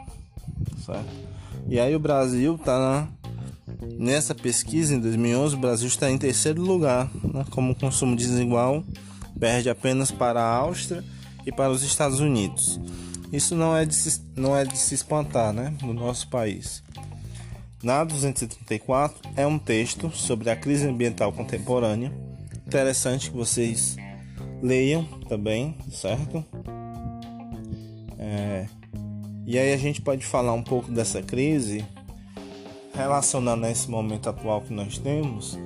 certo? 0.85 1.24
E 1.68 1.80
aí 1.80 1.94
o 1.94 1.99
Brasil 1.99 2.56
está 2.56 3.09
nessa 3.99 4.35
pesquisa 4.35 4.94
em 4.94 5.00
2011, 5.00 5.54
o 5.54 5.59
Brasil 5.59 5.88
está 5.88 6.11
em 6.11 6.18
terceiro 6.18 6.62
lugar, 6.62 7.11
né? 7.23 7.44
Como 7.50 7.75
consumo 7.75 8.14
desigual, 8.16 8.85
perde 9.38 9.71
apenas 9.71 10.11
para 10.11 10.40
a 10.40 10.56
Áustria 10.56 11.04
e 11.47 11.52
para 11.52 11.71
os 11.71 11.83
Estados 11.83 12.21
Unidos. 12.21 12.80
Isso 13.33 13.54
não 13.54 13.76
é 13.76 13.85
de 13.85 13.94
se, 13.94 14.23
não 14.37 14.56
é 14.56 14.64
de 14.64 14.76
se 14.76 14.94
espantar, 14.94 15.52
né? 15.52 15.75
No 15.83 15.92
nosso 15.92 16.28
país. 16.28 16.83
Na 17.83 18.04
234 18.04 19.30
é 19.37 19.47
um 19.47 19.59
texto 19.59 20.11
sobre 20.11 20.49
a 20.50 20.56
crise 20.56 20.87
ambiental 20.87 21.33
contemporânea. 21.33 22.12
Interessante 22.66 23.30
que 23.30 23.37
vocês 23.37 23.97
leiam 24.62 25.04
também, 25.28 25.76
certo? 25.90 26.44
É, 28.18 28.66
e 29.47 29.59
aí 29.59 29.73
a 29.73 29.77
gente 29.77 30.01
pode 30.01 30.25
falar 30.25 30.53
um 30.53 30.63
pouco 30.63 30.91
dessa 30.91 31.23
crise 31.23 31.85
relacionando 32.95 33.67
a 33.67 33.71
esse 33.71 33.91
momento 33.91 34.29
atual 34.29 34.61
que 34.61 34.73
nós 34.73 34.99
temos. 34.99 35.59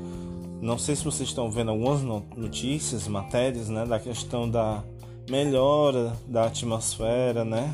Não 0.61 0.79
sei 0.79 0.97
se 0.97 1.05
vocês 1.05 1.29
estão 1.29 1.51
vendo 1.51 1.71
algumas 1.71 2.03
notícias, 2.03 3.07
matérias, 3.07 3.69
né, 3.69 3.85
da 3.85 4.01
questão 4.01 4.51
da 4.51 4.83
melhora 5.29 6.17
da 6.27 6.47
atmosfera, 6.47 7.45
né, 7.45 7.73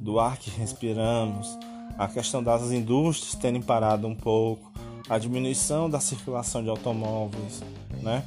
do 0.00 0.18
ar 0.18 0.38
que 0.38 0.50
respiramos 0.50 1.56
a 1.96 2.08
questão 2.08 2.42
das 2.42 2.72
indústrias 2.72 3.34
terem 3.34 3.62
parado 3.62 4.06
um 4.06 4.14
pouco, 4.14 4.72
a 5.08 5.18
diminuição 5.18 5.88
da 5.88 6.00
circulação 6.00 6.62
de 6.62 6.68
automóveis, 6.68 7.62
né? 8.02 8.24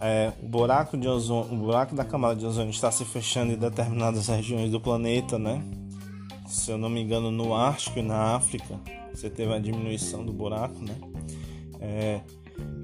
É, 0.00 0.32
o 0.42 0.48
buraco 0.48 0.96
de 0.96 1.06
ozônio, 1.06 1.52
o 1.52 1.56
buraco 1.56 1.94
da 1.94 2.04
camada 2.04 2.34
de 2.34 2.46
ozônio 2.46 2.70
está 2.70 2.90
se 2.90 3.04
fechando 3.04 3.52
em 3.52 3.56
determinadas 3.56 4.28
regiões 4.28 4.70
do 4.70 4.80
planeta, 4.80 5.38
né? 5.38 5.62
Se 6.50 6.70
eu 6.70 6.76
não 6.76 6.88
me 6.88 7.00
engano, 7.00 7.30
no 7.30 7.54
Ártico 7.54 7.98
e 7.98 8.02
na 8.02 8.34
África, 8.34 8.78
você 9.14 9.30
teve 9.30 9.52
a 9.54 9.58
diminuição 9.58 10.24
do 10.24 10.32
buraco, 10.32 10.78
né? 10.82 10.94
É, 11.80 12.20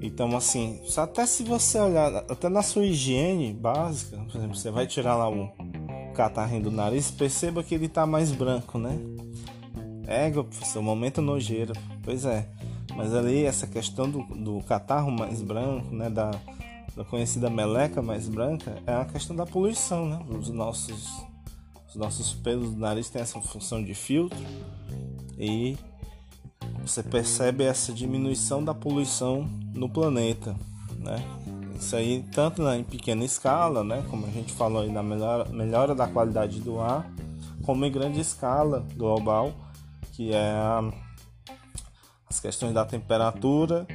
então, 0.01 0.35
assim, 0.35 0.79
até 0.95 1.25
se 1.25 1.43
você 1.43 1.79
olhar, 1.79 2.15
até 2.15 2.49
na 2.49 2.61
sua 2.61 2.85
higiene 2.85 3.53
básica, 3.53 4.17
por 4.17 4.37
exemplo, 4.37 4.55
você 4.55 4.71
vai 4.71 4.87
tirar 4.87 5.15
lá 5.15 5.29
o 5.29 5.51
catarrinho 6.13 6.63
do 6.63 6.71
nariz, 6.71 7.11
perceba 7.11 7.63
que 7.63 7.75
ele 7.75 7.85
está 7.85 8.05
mais 8.05 8.31
branco, 8.31 8.79
né? 8.79 8.97
É, 10.07 10.29
professor, 10.31 10.81
momento 10.81 11.21
nojeiro. 11.21 11.73
Pois 12.03 12.25
é. 12.25 12.49
Mas 12.95 13.13
ali 13.13 13.43
essa 13.43 13.67
questão 13.67 14.09
do, 14.09 14.23
do 14.23 14.61
catarro 14.63 15.11
mais 15.11 15.41
branco, 15.41 15.93
né, 15.93 16.09
da, 16.09 16.31
da 16.95 17.03
conhecida 17.03 17.49
meleca 17.49 18.01
mais 18.01 18.27
branca, 18.27 18.81
é 18.87 18.93
a 18.93 19.05
questão 19.05 19.35
da 19.35 19.45
poluição, 19.45 20.07
né? 20.07 20.19
Os 20.29 20.49
nossos, 20.49 21.05
os 21.19 21.26
nossos 21.97 22.33
pelos 22.33 22.71
do 22.71 22.79
nariz 22.79 23.09
têm 23.09 23.21
essa 23.21 23.39
função 23.41 23.83
de 23.83 23.93
filtro 23.93 24.37
e 25.37 25.77
você 26.81 27.03
percebe 27.03 27.63
essa 27.63 27.91
diminuição 27.91 28.63
da 28.63 28.73
poluição 28.73 29.49
no 29.73 29.89
planeta, 29.89 30.55
né? 30.99 31.23
Isso 31.77 31.95
aí 31.95 32.25
tanto 32.33 32.67
em 32.69 32.83
pequena 32.83 33.23
escala, 33.23 33.83
né, 33.83 34.03
como 34.09 34.25
a 34.25 34.29
gente 34.29 34.51
falou 34.53 34.81
aí 34.81 34.91
na 34.91 35.03
melhora, 35.03 35.45
melhora 35.49 35.93
da 35.93 36.07
qualidade 36.07 36.59
do 36.59 36.79
ar, 36.79 37.07
como 37.63 37.85
em 37.85 37.91
grande 37.91 38.19
escala 38.19 38.85
global 38.95 39.53
que 40.17 40.33
é 40.33 40.51
as 42.27 42.39
questões 42.39 42.73
da 42.73 42.83
temperatura 42.83 43.85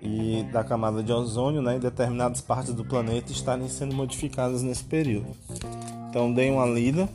e 0.00 0.42
da 0.50 0.64
camada 0.64 1.02
de 1.02 1.12
ozônio 1.12 1.60
né, 1.60 1.76
em 1.76 1.78
determinadas 1.78 2.40
partes 2.40 2.72
do 2.72 2.82
planeta 2.82 3.30
estarem 3.30 3.68
sendo 3.68 3.94
modificadas 3.94 4.62
nesse 4.62 4.84
período. 4.84 5.36
Então 6.08 6.32
dei 6.32 6.50
uma 6.50 6.64
lida. 6.64 7.06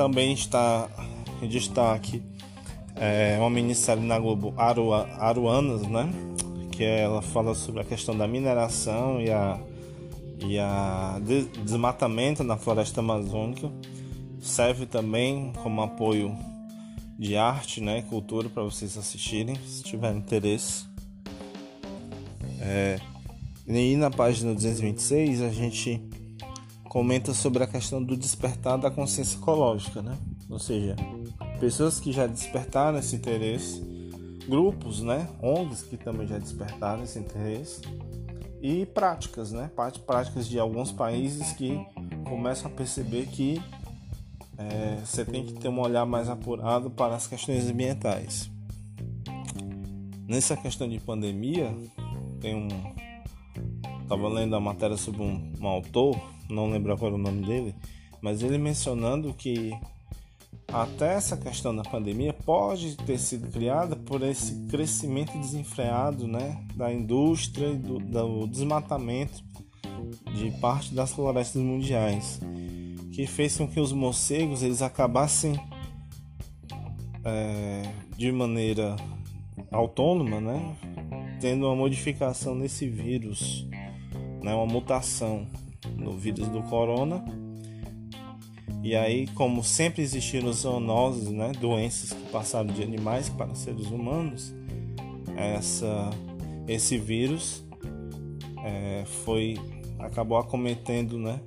Também 0.00 0.32
está 0.32 0.88
em 1.42 1.46
destaque 1.46 2.22
é, 2.96 3.36
uma 3.38 3.50
minissérie 3.50 4.02
na 4.02 4.18
Globo 4.18 4.54
Arua, 4.56 5.06
Aruanas, 5.18 5.82
né? 5.82 6.10
Que 6.72 6.82
ela 6.82 7.20
fala 7.20 7.54
sobre 7.54 7.82
a 7.82 7.84
questão 7.84 8.16
da 8.16 8.26
mineração 8.26 9.20
e 9.20 9.30
a, 9.30 9.60
e 10.38 10.58
a 10.58 11.20
desmatamento 11.66 12.42
na 12.42 12.56
floresta 12.56 13.00
amazônica. 13.00 13.70
Serve 14.40 14.86
também 14.86 15.52
como 15.62 15.82
apoio 15.82 16.34
de 17.18 17.36
arte, 17.36 17.82
né, 17.82 18.00
cultura 18.00 18.48
para 18.48 18.62
vocês 18.62 18.96
assistirem, 18.96 19.54
se 19.66 19.82
tiverem 19.82 20.16
interesse. 20.16 20.86
É, 22.58 22.98
e 23.68 23.96
na 23.96 24.10
página 24.10 24.54
226 24.54 25.42
a 25.42 25.50
gente 25.50 26.00
comenta 26.90 27.32
sobre 27.32 27.62
a 27.62 27.68
questão 27.68 28.02
do 28.02 28.16
despertar 28.16 28.76
da 28.76 28.90
consciência 28.90 29.38
ecológica, 29.38 30.02
né? 30.02 30.18
Ou 30.50 30.58
seja, 30.58 30.96
pessoas 31.60 32.00
que 32.00 32.10
já 32.10 32.26
despertaram 32.26 32.98
esse 32.98 33.14
interesse, 33.14 33.80
grupos, 34.48 35.00
né, 35.00 35.28
ONGs 35.40 35.84
que 35.84 35.96
também 35.96 36.26
já 36.26 36.36
despertaram 36.36 37.04
esse 37.04 37.16
interesse 37.16 37.80
e 38.60 38.84
práticas, 38.86 39.52
né, 39.52 39.70
práticas 40.04 40.48
de 40.48 40.58
alguns 40.58 40.90
países 40.90 41.52
que 41.52 41.80
começam 42.24 42.68
a 42.68 42.74
perceber 42.74 43.26
que 43.26 43.62
é, 44.58 44.98
você 45.04 45.24
tem 45.24 45.46
que 45.46 45.52
ter 45.52 45.68
um 45.68 45.78
olhar 45.78 46.04
mais 46.04 46.28
apurado 46.28 46.90
para 46.90 47.14
as 47.14 47.28
questões 47.28 47.70
ambientais. 47.70 48.50
Nessa 50.26 50.56
questão 50.56 50.88
de 50.88 50.98
pandemia, 50.98 51.72
tem 52.40 52.56
um. 52.56 52.68
Estava 54.02 54.28
lendo 54.28 54.56
a 54.56 54.60
matéria 54.60 54.96
sobre 54.96 55.22
um, 55.22 55.52
um 55.60 55.68
autor, 55.68 56.20
não 56.52 56.70
lembro 56.70 56.92
agora 56.92 57.14
o 57.14 57.18
nome 57.18 57.44
dele, 57.44 57.74
mas 58.20 58.42
ele 58.42 58.58
mencionando 58.58 59.32
que 59.34 59.72
até 60.72 61.14
essa 61.14 61.36
questão 61.36 61.74
da 61.74 61.82
pandemia 61.82 62.32
pode 62.32 62.96
ter 62.96 63.18
sido 63.18 63.50
criada 63.50 63.96
por 63.96 64.22
esse 64.22 64.66
crescimento 64.66 65.36
desenfreado 65.38 66.28
né, 66.28 66.64
da 66.74 66.92
indústria 66.92 67.68
e 67.68 67.76
do, 67.76 67.98
do 67.98 68.46
desmatamento 68.46 69.42
de 70.34 70.50
parte 70.60 70.94
das 70.94 71.12
florestas 71.12 71.60
mundiais 71.60 72.40
que 73.12 73.26
fez 73.26 73.56
com 73.56 73.68
que 73.68 73.80
os 73.80 73.92
morcegos 73.92 74.62
eles 74.62 74.80
acabassem 74.80 75.54
é, 77.24 77.82
de 78.16 78.30
maneira 78.32 78.96
autônoma, 79.70 80.40
né, 80.40 80.76
tendo 81.40 81.66
uma 81.66 81.76
modificação 81.76 82.54
nesse 82.54 82.88
vírus, 82.88 83.66
né, 84.42 84.54
uma 84.54 84.66
mutação 84.66 85.46
no 86.00 86.12
vírus 86.12 86.48
do 86.48 86.62
corona. 86.62 87.24
E 88.82 88.96
aí, 88.96 89.26
como 89.28 89.62
sempre 89.62 90.02
existiram 90.02 90.52
zoonoses, 90.52 91.28
né, 91.28 91.52
doenças 91.60 92.12
que 92.12 92.30
passaram 92.30 92.72
de 92.72 92.82
animais 92.82 93.28
para 93.28 93.54
seres 93.54 93.86
humanos, 93.86 94.54
essa, 95.36 96.10
esse 96.66 96.96
vírus 96.96 97.62
é, 98.64 99.04
foi 99.24 99.58
acabou 99.98 100.38
acometendo, 100.38 101.18
né, 101.18 101.40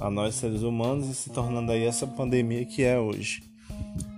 a 0.00 0.10
nós 0.10 0.34
seres 0.34 0.62
humanos 0.62 1.08
e 1.08 1.14
se 1.14 1.30
tornando 1.30 1.70
aí 1.70 1.84
essa 1.84 2.06
pandemia 2.06 2.64
que 2.64 2.82
é 2.82 2.98
hoje. 2.98 3.42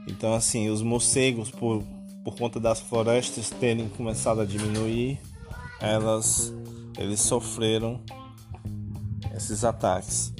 Então 0.06 0.34
assim, 0.34 0.70
os 0.70 0.82
morcegos 0.82 1.50
por, 1.50 1.82
por 2.25 2.37
conta 2.37 2.61
das 2.61 2.80
florestas 2.80 3.50
terem 3.50 3.88
começado 3.88 4.40
a 4.40 4.44
diminuir, 4.44 5.18
elas 5.80 6.54
eles 6.96 7.20
sofreram 7.20 8.00
esses 9.37 9.64
ataques. 9.64 10.33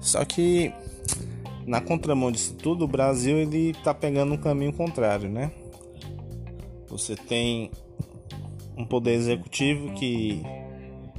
Só 0.00 0.24
que 0.24 0.72
na 1.66 1.80
contramão 1.80 2.30
disso 2.30 2.54
tudo, 2.54 2.84
o 2.84 2.88
Brasil 2.88 3.38
ele 3.38 3.70
está 3.70 3.94
pegando 3.94 4.34
um 4.34 4.36
caminho 4.36 4.72
contrário, 4.72 5.28
né? 5.28 5.50
Você 6.88 7.16
tem 7.16 7.70
um 8.76 8.84
poder 8.84 9.14
executivo 9.14 9.92
que 9.94 10.42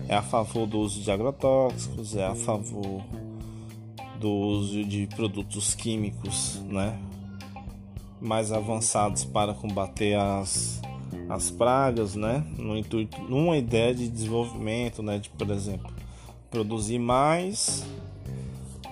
é 0.07 0.15
a 0.15 0.21
favor 0.21 0.67
do 0.67 0.79
uso 0.79 1.01
de 1.01 1.11
agrotóxicos, 1.11 2.15
é 2.15 2.25
a 2.25 2.35
favor 2.35 3.03
do 4.19 4.29
uso 4.29 4.83
de 4.83 5.07
produtos 5.07 5.73
químicos, 5.75 6.61
né, 6.65 6.97
mais 8.21 8.51
avançados 8.51 9.25
para 9.25 9.53
combater 9.53 10.15
as, 10.15 10.81
as 11.29 11.49
pragas, 11.51 12.15
né? 12.15 12.43
No 12.57 12.77
intuito, 12.77 13.21
numa 13.23 13.57
ideia 13.57 13.93
de 13.93 14.07
desenvolvimento, 14.07 15.01
né? 15.01 15.17
De, 15.17 15.29
por 15.29 15.49
exemplo, 15.49 15.91
produzir 16.49 16.99
mais. 16.99 17.85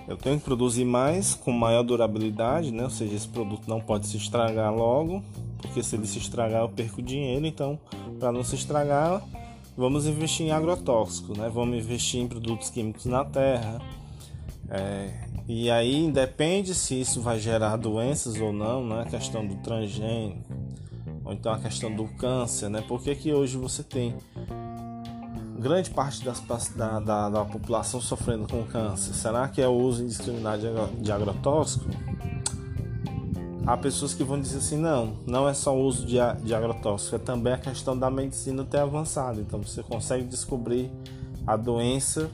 Eu 0.06 0.16
tenho 0.16 0.38
que 0.38 0.44
produzir 0.44 0.84
mais 0.84 1.34
com 1.34 1.50
maior 1.50 1.82
durabilidade, 1.82 2.70
né? 2.70 2.84
Ou 2.84 2.90
seja, 2.90 3.14
esse 3.14 3.28
produto 3.28 3.68
não 3.68 3.80
pode 3.80 4.06
se 4.06 4.16
estragar 4.16 4.74
logo, 4.74 5.22
porque 5.58 5.82
se 5.82 5.96
ele 5.96 6.06
se 6.06 6.18
estragar 6.18 6.62
eu 6.62 6.68
perco 6.68 7.00
dinheiro. 7.00 7.46
Então, 7.46 7.78
para 8.18 8.30
não 8.30 8.44
se 8.44 8.54
estragar, 8.54 9.22
vamos 9.76 10.06
investir 10.06 10.46
em 10.46 10.50
agrotóxicos, 10.50 11.36
né? 11.38 11.50
Vamos 11.52 11.78
investir 11.78 12.20
em 12.20 12.28
produtos 12.28 12.68
químicos 12.68 13.06
na 13.06 13.24
terra. 13.24 13.80
É, 14.68 15.24
e 15.48 15.70
aí 15.70 16.10
depende 16.10 16.74
se 16.74 17.00
isso 17.00 17.20
vai 17.20 17.38
gerar 17.38 17.76
doenças 17.76 18.40
ou 18.40 18.52
não, 18.52 18.86
né? 18.86 19.02
A 19.02 19.04
questão 19.06 19.46
do 19.46 19.54
transgênio 19.56 20.36
ou 21.24 21.32
então 21.32 21.52
a 21.52 21.58
questão 21.58 21.94
do 21.94 22.04
câncer, 22.04 22.68
né? 22.68 22.82
Por 22.86 23.02
que, 23.02 23.14
que 23.14 23.32
hoje 23.32 23.56
você 23.56 23.82
tem 23.82 24.14
grande 25.58 25.90
parte 25.90 26.22
das, 26.22 26.40
da, 26.76 27.00
da, 27.00 27.30
da, 27.30 27.44
população 27.44 28.00
sofrendo 28.00 28.46
com 28.46 28.62
câncer? 28.64 29.14
Será 29.14 29.48
que 29.48 29.62
é 29.62 29.66
o 29.66 29.72
uso 29.72 30.02
indiscriminado 30.02 30.62
de 31.00 31.10
agrotóxico? 31.10 31.86
Há 33.66 33.78
pessoas 33.78 34.12
que 34.12 34.22
vão 34.22 34.38
dizer 34.38 34.58
assim, 34.58 34.76
não, 34.76 35.14
não 35.26 35.48
é 35.48 35.54
só 35.54 35.74
o 35.74 35.82
uso 35.82 36.04
de, 36.04 36.18
de 36.42 36.54
agrotóxico, 36.54 37.16
é 37.16 37.18
também 37.18 37.54
a 37.54 37.58
questão 37.58 37.98
da 37.98 38.10
medicina 38.10 38.62
ter 38.62 38.78
avançado. 38.78 39.40
Então 39.40 39.62
você 39.62 39.82
consegue 39.82 40.24
descobrir 40.24 40.90
a 41.46 41.56
doença 41.56 42.30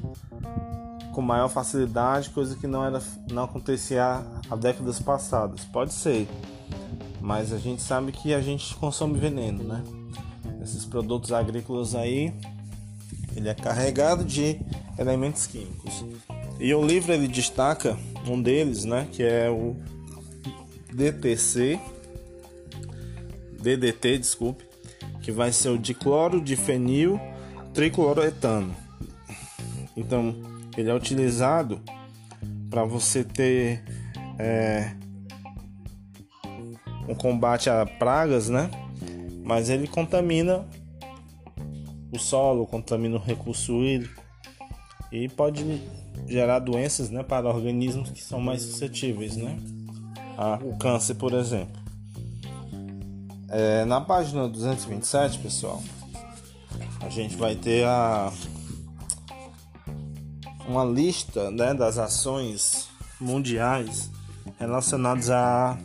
com 1.12 1.20
maior 1.20 1.48
facilidade, 1.48 2.30
coisa 2.30 2.56
que 2.56 2.66
não, 2.66 2.84
era, 2.84 3.00
não 3.30 3.44
acontecia 3.44 4.24
há 4.50 4.56
décadas 4.56 5.00
passadas. 5.00 5.64
Pode 5.64 5.92
ser, 5.92 6.28
mas 7.20 7.52
a 7.52 7.58
gente 7.58 7.82
sabe 7.82 8.12
que 8.12 8.32
a 8.32 8.40
gente 8.40 8.74
consome 8.74 9.18
veneno, 9.18 9.62
né? 9.62 9.82
Esses 10.62 10.84
produtos 10.84 11.32
agrícolas 11.32 11.94
aí, 11.94 12.32
ele 13.36 13.48
é 13.48 13.54
carregado 13.54 14.24
de 14.24 14.60
elementos 14.98 15.46
químicos. 15.46 16.04
E 16.58 16.74
o 16.74 16.84
livro 16.84 17.12
ele 17.12 17.26
destaca 17.26 17.96
um 18.26 18.40
deles, 18.40 18.84
né, 18.84 19.08
que 19.10 19.22
é 19.22 19.48
o 19.48 19.74
DTC, 20.92 21.80
DDT, 23.62 24.18
desculpe, 24.18 24.64
que 25.22 25.32
vai 25.32 25.52
ser 25.52 25.70
o 25.70 25.78
dicloro 25.78 26.40
de 26.40 26.56
fenil 26.56 27.18
tricloretano. 27.72 28.74
Então, 29.96 30.34
ele 30.76 30.90
é 30.90 30.94
utilizado 30.94 31.80
para 32.68 32.84
você 32.84 33.24
ter 33.24 33.82
é, 34.38 34.94
um 37.10 37.14
combate 37.14 37.68
a 37.68 37.84
pragas, 37.84 38.48
né? 38.48 38.70
Mas 39.42 39.68
ele 39.68 39.88
contamina 39.88 40.64
o 42.12 42.18
solo, 42.18 42.66
contamina 42.66 43.16
o 43.16 43.20
recurso 43.20 43.82
hídrico 43.82 44.22
e 45.10 45.28
pode 45.28 45.82
gerar 46.26 46.60
doenças, 46.60 47.10
né, 47.10 47.22
para 47.22 47.48
organismos 47.48 48.10
que 48.10 48.22
são 48.22 48.40
mais 48.40 48.62
suscetíveis, 48.62 49.36
né? 49.36 49.58
o 50.62 50.76
câncer, 50.78 51.14
por 51.14 51.34
exemplo. 51.34 51.78
É, 53.48 53.84
na 53.84 54.00
página 54.00 54.48
227, 54.48 55.38
pessoal, 55.38 55.82
a 57.00 57.08
gente 57.08 57.36
vai 57.36 57.54
ter 57.56 57.84
a 57.84 58.32
uma 60.66 60.84
lista 60.84 61.50
né, 61.50 61.74
das 61.74 61.98
ações 61.98 62.88
mundiais 63.20 64.10
relacionadas 64.58 65.30
à 65.30 65.76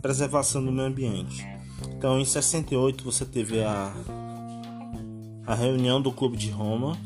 preservação 0.00 0.64
do 0.64 0.72
meio 0.72 0.88
ambiente. 0.88 1.46
Então, 1.96 2.18
em 2.18 2.24
68 2.24 3.04
você 3.04 3.24
teve 3.24 3.62
a, 3.62 3.92
a 5.46 5.54
reunião 5.54 6.00
do 6.00 6.12
Clube 6.12 6.36
de 6.36 6.50
Roma. 6.50 6.96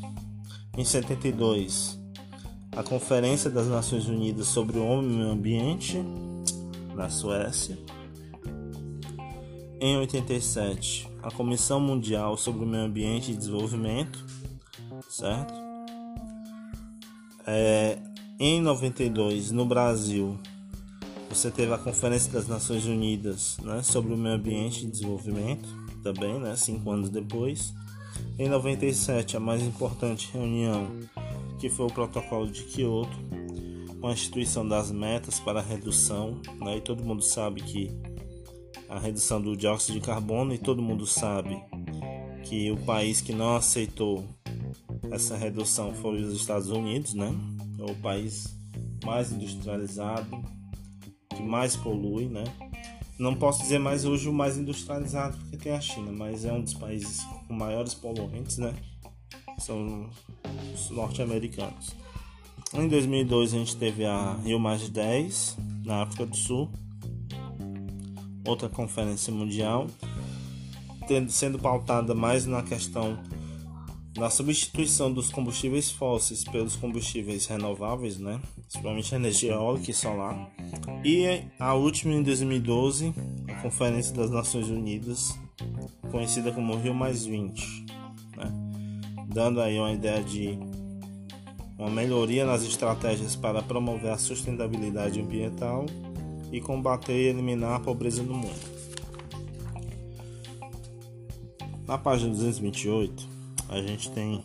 Em 0.75 0.83
72, 0.83 1.99
a 2.75 2.81
Conferência 2.81 3.49
das 3.49 3.67
Nações 3.67 4.07
Unidas 4.07 4.47
sobre 4.47 4.79
o 4.79 4.85
Homem 4.85 5.11
e 5.11 5.13
o 5.13 5.17
Meio 5.17 5.31
Ambiente, 5.31 6.03
na 6.95 7.09
Suécia. 7.09 7.77
Em 9.79 9.97
87, 9.97 11.09
a 11.21 11.29
Comissão 11.29 11.79
Mundial 11.79 12.37
sobre 12.37 12.63
o 12.63 12.67
Meio 12.67 12.85
Ambiente 12.85 13.31
e 13.31 13.35
Desenvolvimento, 13.35 14.25
certo? 15.09 15.53
É, 17.45 17.99
em 18.39 18.61
92, 18.61 19.51
no 19.51 19.65
Brasil, 19.65 20.39
você 21.33 21.49
teve 21.49 21.73
a 21.73 21.79
Conferência 21.79 22.31
das 22.31 22.47
Nações 22.47 22.85
Unidas 22.85 23.57
né, 23.63 23.81
sobre 23.81 24.13
o 24.13 24.17
Meio 24.17 24.35
Ambiente 24.35 24.85
e 24.85 24.89
Desenvolvimento, 24.89 25.67
também, 26.03 26.39
né, 26.39 26.55
cinco 26.55 26.91
anos 26.91 27.09
depois. 27.09 27.73
Em 28.37 28.47
97, 28.47 29.35
a 29.35 29.39
mais 29.39 29.63
importante 29.63 30.29
reunião, 30.31 30.91
que 31.57 31.71
foi 31.71 31.87
o 31.87 31.91
Protocolo 31.91 32.47
de 32.47 32.63
Kyoto, 32.65 33.17
com 33.99 34.07
a 34.07 34.13
instituição 34.13 34.67
das 34.67 34.91
metas 34.91 35.39
para 35.39 35.59
a 35.59 35.63
redução, 35.63 36.39
né, 36.61 36.77
e 36.77 36.81
todo 36.81 37.03
mundo 37.03 37.23
sabe 37.23 37.63
que 37.63 37.89
a 38.87 38.99
redução 38.99 39.41
do 39.41 39.57
dióxido 39.57 39.99
de 39.99 40.05
carbono, 40.05 40.53
e 40.53 40.59
todo 40.59 40.83
mundo 40.83 41.07
sabe 41.07 41.59
que 42.43 42.69
o 42.69 42.77
país 42.77 43.21
que 43.21 43.33
não 43.33 43.55
aceitou 43.55 44.23
essa 45.09 45.35
redução 45.35 45.95
foi 45.95 46.21
os 46.21 46.33
Estados 46.33 46.69
Unidos, 46.69 47.15
né? 47.15 47.33
É 47.79 47.91
o 47.91 47.95
país 47.95 48.55
mais 49.03 49.31
industrializado, 49.31 50.43
mais 51.43 51.75
polui, 51.75 52.25
né? 52.25 52.43
Não 53.17 53.35
posso 53.35 53.61
dizer 53.61 53.79
mais 53.79 54.05
hoje 54.05 54.27
o 54.27 54.33
mais 54.33 54.57
industrializado 54.57 55.37
porque 55.37 55.57
tem 55.57 55.71
a 55.71 55.81
China, 55.81 56.11
mas 56.11 56.45
é 56.45 56.51
um 56.51 56.61
dos 56.61 56.73
países 56.73 57.23
com 57.47 57.53
maiores 57.53 57.93
poluentes, 57.93 58.57
né? 58.57 58.73
São 59.59 60.09
os 60.73 60.89
norte-americanos. 60.89 61.95
Em 62.73 62.87
2002 62.87 63.53
a 63.53 63.57
gente 63.57 63.77
teve 63.77 64.03
a 64.03 64.33
Rio 64.43 64.59
Mais 64.59 64.89
10 64.89 65.57
na 65.85 66.01
África 66.01 66.25
do 66.25 66.35
Sul, 66.35 66.71
outra 68.45 68.67
conferência 68.67 69.31
mundial, 69.31 69.87
tendo, 71.07 71.31
sendo 71.31 71.59
pautada 71.59 72.15
mais 72.15 72.45
na 72.47 72.63
questão 72.63 73.19
na 74.17 74.29
substituição 74.29 75.11
dos 75.11 75.31
combustíveis 75.31 75.89
fósseis 75.89 76.43
pelos 76.43 76.75
combustíveis 76.75 77.47
renováveis, 77.47 78.19
né? 78.19 78.39
principalmente 78.61 79.15
energia 79.15 79.53
eólica 79.53 79.89
e 79.89 79.93
solar. 79.93 80.49
E 81.03 81.43
a 81.59 81.73
última 81.73 82.13
em 82.13 82.21
2012, 82.21 83.13
a 83.49 83.61
Conferência 83.61 84.15
das 84.15 84.29
Nações 84.29 84.69
Unidas, 84.69 85.37
conhecida 86.11 86.51
como 86.51 86.75
Rio 86.75 86.93
Mais 86.93 87.25
20, 87.25 87.85
né? 88.37 88.51
dando 89.27 89.59
aí 89.59 89.79
uma 89.79 89.91
ideia 89.91 90.23
de 90.23 90.59
uma 91.77 91.89
melhoria 91.89 92.45
nas 92.45 92.63
estratégias 92.63 93.35
para 93.35 93.63
promover 93.63 94.11
a 94.11 94.17
sustentabilidade 94.17 95.19
ambiental 95.19 95.87
e 96.51 96.61
combater 96.61 97.13
e 97.13 97.29
eliminar 97.29 97.77
a 97.77 97.79
pobreza 97.79 98.21
no 98.21 98.35
mundo. 98.35 98.73
Na 101.87 101.97
página 101.97 102.29
228, 102.29 103.32
a 103.73 103.81
gente 103.81 104.11
tem 104.11 104.43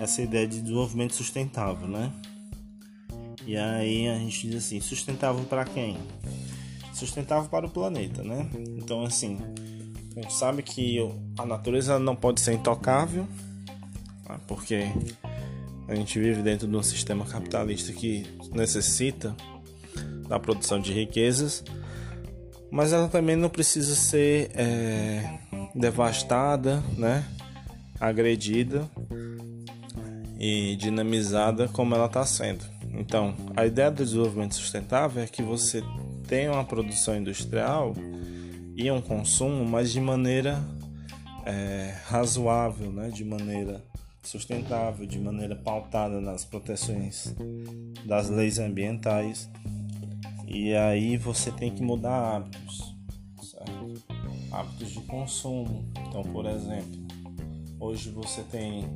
essa 0.00 0.20
ideia 0.20 0.46
de 0.46 0.60
desenvolvimento 0.60 1.14
sustentável, 1.14 1.86
né? 1.86 2.12
E 3.46 3.56
aí 3.56 4.08
a 4.08 4.18
gente 4.18 4.48
diz 4.48 4.64
assim, 4.64 4.80
sustentável 4.80 5.44
para 5.44 5.64
quem? 5.64 5.96
Sustentável 6.92 7.48
para 7.48 7.66
o 7.66 7.70
planeta, 7.70 8.22
né? 8.22 8.50
Então 8.76 9.04
assim, 9.04 9.38
a 10.16 10.20
gente 10.20 10.34
sabe 10.34 10.62
que 10.62 10.98
a 11.38 11.46
natureza 11.46 11.98
não 11.98 12.16
pode 12.16 12.40
ser 12.40 12.54
intocável, 12.54 13.26
né? 14.28 14.40
porque 14.48 14.86
a 15.86 15.94
gente 15.94 16.18
vive 16.18 16.42
dentro 16.42 16.66
de 16.66 16.76
um 16.76 16.82
sistema 16.82 17.24
capitalista 17.24 17.92
que 17.92 18.26
necessita 18.52 19.36
da 20.28 20.40
produção 20.40 20.80
de 20.80 20.92
riquezas, 20.92 21.62
mas 22.70 22.92
ela 22.92 23.08
também 23.08 23.36
não 23.36 23.48
precisa 23.48 23.94
ser 23.94 24.50
é, 24.54 25.38
devastada, 25.74 26.82
né? 26.96 27.24
Agredida 28.00 28.88
e 30.38 30.76
dinamizada 30.76 31.68
como 31.68 31.94
ela 31.94 32.06
está 32.06 32.24
sendo. 32.24 32.64
Então, 32.92 33.34
a 33.56 33.66
ideia 33.66 33.90
do 33.90 34.04
desenvolvimento 34.04 34.54
sustentável 34.54 35.22
é 35.22 35.26
que 35.26 35.42
você 35.42 35.82
tenha 36.26 36.52
uma 36.52 36.64
produção 36.64 37.16
industrial 37.16 37.94
e 38.74 38.90
um 38.90 39.00
consumo, 39.00 39.64
mas 39.64 39.92
de 39.92 40.00
maneira 40.00 40.62
é, 41.44 41.94
razoável, 42.06 42.90
né? 42.90 43.08
de 43.08 43.24
maneira 43.24 43.82
sustentável, 44.22 45.06
de 45.06 45.18
maneira 45.18 45.54
pautada 45.54 46.20
nas 46.20 46.44
proteções 46.44 47.34
das 48.04 48.28
leis 48.28 48.58
ambientais. 48.58 49.48
E 50.46 50.74
aí 50.74 51.16
você 51.16 51.50
tem 51.50 51.70
que 51.70 51.82
mudar 51.82 52.36
hábitos, 52.36 52.94
certo? 53.42 54.02
hábitos 54.52 54.90
de 54.90 55.00
consumo. 55.02 55.88
Então, 56.08 56.22
por 56.22 56.46
exemplo, 56.46 57.05
Hoje 57.78 58.10
você 58.10 58.42
tem 58.42 58.88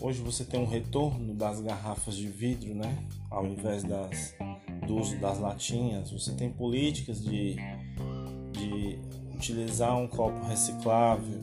hoje 0.00 0.20
você 0.20 0.44
tem 0.44 0.60
um 0.60 0.66
retorno 0.66 1.34
das 1.34 1.60
garrafas 1.60 2.16
de 2.16 2.28
vidro, 2.28 2.74
né? 2.74 3.06
Ao 3.30 3.46
invés 3.46 3.82
das, 3.82 4.34
do 4.86 4.96
uso 4.96 5.16
das 5.18 5.38
latinhas, 5.38 6.10
você 6.10 6.32
tem 6.32 6.50
políticas 6.50 7.22
de, 7.22 7.56
de 8.52 8.98
utilizar 9.34 9.96
um 9.96 10.06
copo 10.06 10.44
reciclável, 10.46 11.40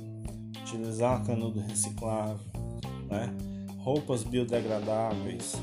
utilizar 0.61 1.23
canudo 1.25 1.59
reciclável, 1.59 2.45
né? 3.09 3.33
roupas 3.79 4.23
biodegradáveis, 4.23 5.53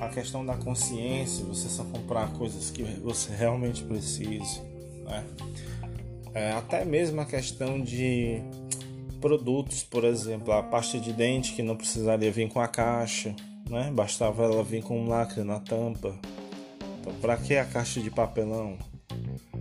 a 0.00 0.08
questão 0.08 0.46
da 0.46 0.56
consciência, 0.56 1.44
você 1.44 1.68
só 1.68 1.82
comprar 1.84 2.32
coisas 2.34 2.70
que 2.70 2.82
você 2.82 3.34
realmente 3.34 3.82
precisa, 3.82 4.62
né? 5.04 5.26
É, 6.32 6.52
até 6.52 6.84
mesmo 6.84 7.20
a 7.20 7.24
questão 7.24 7.80
de 7.80 8.42
produtos, 9.16 9.82
por 9.82 10.04
exemplo, 10.04 10.52
a 10.52 10.62
pasta 10.62 10.98
de 10.98 11.12
dente 11.12 11.52
que 11.52 11.62
não 11.62 11.76
precisaria 11.76 12.30
vir 12.30 12.48
com 12.48 12.60
a 12.60 12.68
caixa, 12.68 13.34
né? 13.68 13.90
Bastava 13.92 14.44
ela 14.44 14.62
vir 14.62 14.82
com 14.82 15.00
um 15.00 15.08
lacre 15.08 15.42
na 15.42 15.60
tampa. 15.60 16.14
Então, 17.00 17.12
para 17.20 17.36
que 17.36 17.56
a 17.56 17.64
caixa 17.64 18.00
de 18.00 18.10
papelão, 18.10 18.76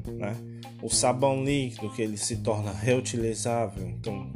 né? 0.07 0.35
O 0.81 0.89
sabão 0.89 1.43
líquido 1.43 1.89
que 1.91 2.01
ele 2.01 2.17
se 2.17 2.37
torna 2.37 2.71
reutilizável, 2.71 3.87
então, 3.87 4.29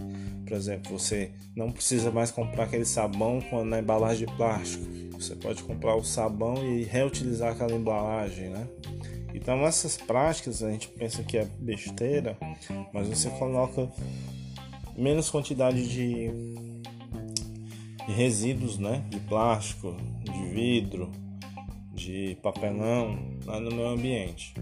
por 0.46 0.56
exemplo, 0.56 0.98
você 0.98 1.32
não 1.56 1.72
precisa 1.72 2.10
mais 2.10 2.32
comprar 2.32 2.64
aquele 2.64 2.86
sabão 2.86 3.44
na 3.66 3.80
embalagem 3.80 4.26
de 4.26 4.36
plástico. 4.36 4.86
Você 5.14 5.36
pode 5.36 5.62
comprar 5.64 5.96
o 5.96 6.04
sabão 6.04 6.56
e 6.66 6.84
reutilizar 6.84 7.52
aquela 7.52 7.74
embalagem, 7.74 8.50
né? 8.50 8.68
Então 9.34 9.66
essas 9.66 9.98
práticas 9.98 10.64
a 10.64 10.72
gente 10.72 10.88
pensa 10.88 11.24
que 11.24 11.38
é 11.38 11.46
besteira, 11.60 12.38
mas 12.94 13.08
você 13.08 13.30
coloca 13.32 13.88
menos 15.00 15.30
quantidade 15.30 15.88
de, 15.88 16.30
de 18.06 18.14
resíduos, 18.14 18.78
né? 18.78 19.06
De 19.10 19.20
plástico, 19.22 19.96
de 20.24 20.50
vidro, 20.50 21.12
de 21.94 22.38
papelão 22.42 23.38
lá 23.46 23.60
no 23.60 23.72
meio 23.72 23.90
ambiente. 23.90 24.54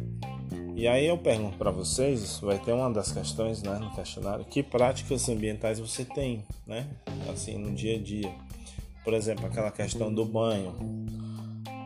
E 0.75 0.87
aí 0.87 1.07
eu 1.07 1.17
pergunto 1.17 1.57
para 1.57 1.71
vocês, 1.71 2.39
vai 2.39 2.59
ter 2.59 2.71
uma 2.71 2.91
das 2.91 3.11
questões, 3.11 3.63
né, 3.63 3.79
no 3.79 3.89
questionário, 3.95 4.45
que 4.45 4.61
práticas 4.61 5.27
ambientais 5.27 5.79
você 5.79 6.05
tem, 6.05 6.45
né? 6.67 6.87
Assim, 7.33 7.57
no 7.57 7.73
dia 7.73 7.95
a 7.95 7.99
dia. 7.99 8.31
Por 9.03 9.13
exemplo, 9.15 9.47
aquela 9.47 9.71
questão 9.71 10.13
do 10.13 10.23
banho. 10.23 10.75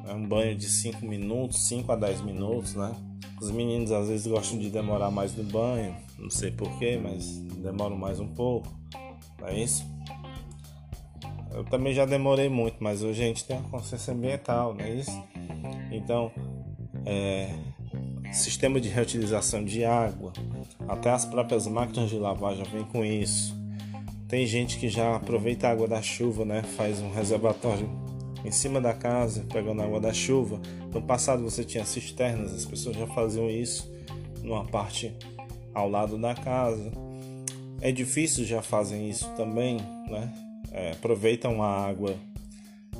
É 0.05 0.13
um 0.13 0.27
banho 0.27 0.57
de 0.57 0.67
5 0.67 1.05
minutos, 1.05 1.67
5 1.69 1.89
a 1.89 1.95
10 1.95 2.19
minutos, 2.21 2.75
né? 2.75 2.93
Os 3.41 3.49
meninos 3.49 3.91
às 3.91 4.07
vezes 4.07 4.27
gostam 4.27 4.59
de 4.59 4.69
demorar 4.69 5.09
mais 5.09 5.35
no 5.35 5.43
banho, 5.43 5.95
não 6.19 6.29
sei 6.29 6.51
porquê, 6.51 6.99
mas 7.01 7.39
demoram 7.57 7.97
mais 7.97 8.19
um 8.19 8.27
pouco, 8.27 8.71
não 9.39 9.47
é 9.47 9.59
isso? 9.59 9.83
Eu 11.51 11.63
também 11.63 11.91
já 11.91 12.05
demorei 12.05 12.49
muito, 12.49 12.77
mas 12.79 13.01
hoje 13.01 13.23
a 13.23 13.25
gente 13.25 13.43
tem 13.43 13.57
uma 13.57 13.67
consciência 13.67 14.13
ambiental, 14.13 14.75
não 14.75 14.85
é 14.85 14.91
isso? 14.91 15.23
Então, 15.91 16.31
é, 17.03 17.49
sistema 18.31 18.79
de 18.79 18.89
reutilização 18.89 19.65
de 19.65 19.83
água, 19.83 20.31
até 20.87 21.09
as 21.09 21.25
próprias 21.25 21.65
máquinas 21.65 22.11
de 22.11 22.17
lavar 22.17 22.55
já 22.55 22.63
vem 22.65 22.83
com 22.83 23.03
isso. 23.03 23.59
Tem 24.27 24.45
gente 24.45 24.77
que 24.77 24.87
já 24.87 25.15
aproveita 25.15 25.67
a 25.67 25.71
água 25.71 25.87
da 25.87 26.01
chuva, 26.01 26.45
né? 26.45 26.61
Faz 26.61 27.01
um 27.01 27.11
reservatório 27.11 27.89
em 28.43 28.51
cima 28.51 28.81
da 28.81 28.93
casa, 28.93 29.45
pegando 29.51 29.81
água 29.81 29.99
da 29.99 30.13
chuva. 30.13 30.59
No 30.93 31.01
passado 31.01 31.43
você 31.43 31.63
tinha 31.63 31.85
cisternas, 31.85 32.53
as 32.53 32.65
pessoas 32.65 32.95
já 32.95 33.07
faziam 33.07 33.49
isso 33.49 33.91
numa 34.43 34.65
parte 34.65 35.15
ao 35.73 35.89
lado 35.89 36.17
da 36.17 36.35
casa. 36.35 36.91
Edifícios 37.81 38.47
já 38.47 38.61
fazem 38.61 39.09
isso 39.09 39.29
também, 39.35 39.77
né? 40.09 40.31
É, 40.71 40.91
aproveitam 40.91 41.61
a 41.61 41.87
água, 41.87 42.15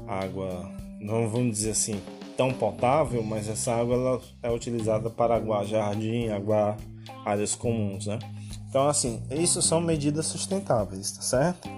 água, 0.08 0.70
não 1.00 1.30
vamos 1.30 1.58
dizer 1.58 1.72
assim, 1.72 2.02
tão 2.36 2.52
potável, 2.52 3.24
mas 3.24 3.48
essa 3.48 3.74
água 3.74 3.96
ela 3.96 4.22
é 4.44 4.52
utilizada 4.52 5.10
para 5.10 5.36
aguar 5.36 5.66
jardim, 5.66 6.30
aguar 6.30 6.78
áreas 7.26 7.56
comuns, 7.56 8.08
né? 8.08 8.20
Então, 8.68 8.88
assim, 8.88 9.22
isso 9.30 9.62
são 9.62 9.82
medidas 9.82 10.28
sustentáveis, 10.28 11.12
tá 11.12 11.22
certo? 11.22 11.70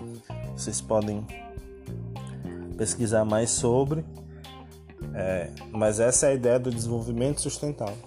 Vocês 0.55 0.79
podem 0.79 1.25
pesquisar 2.73 3.25
mais 3.25 3.49
sobre, 3.49 4.03
é, 5.13 5.49
mas 5.71 5.99
essa 5.99 6.27
é 6.27 6.29
a 6.31 6.33
ideia 6.33 6.59
do 6.59 6.71
desenvolvimento 6.71 7.41
sustentável. 7.41 7.97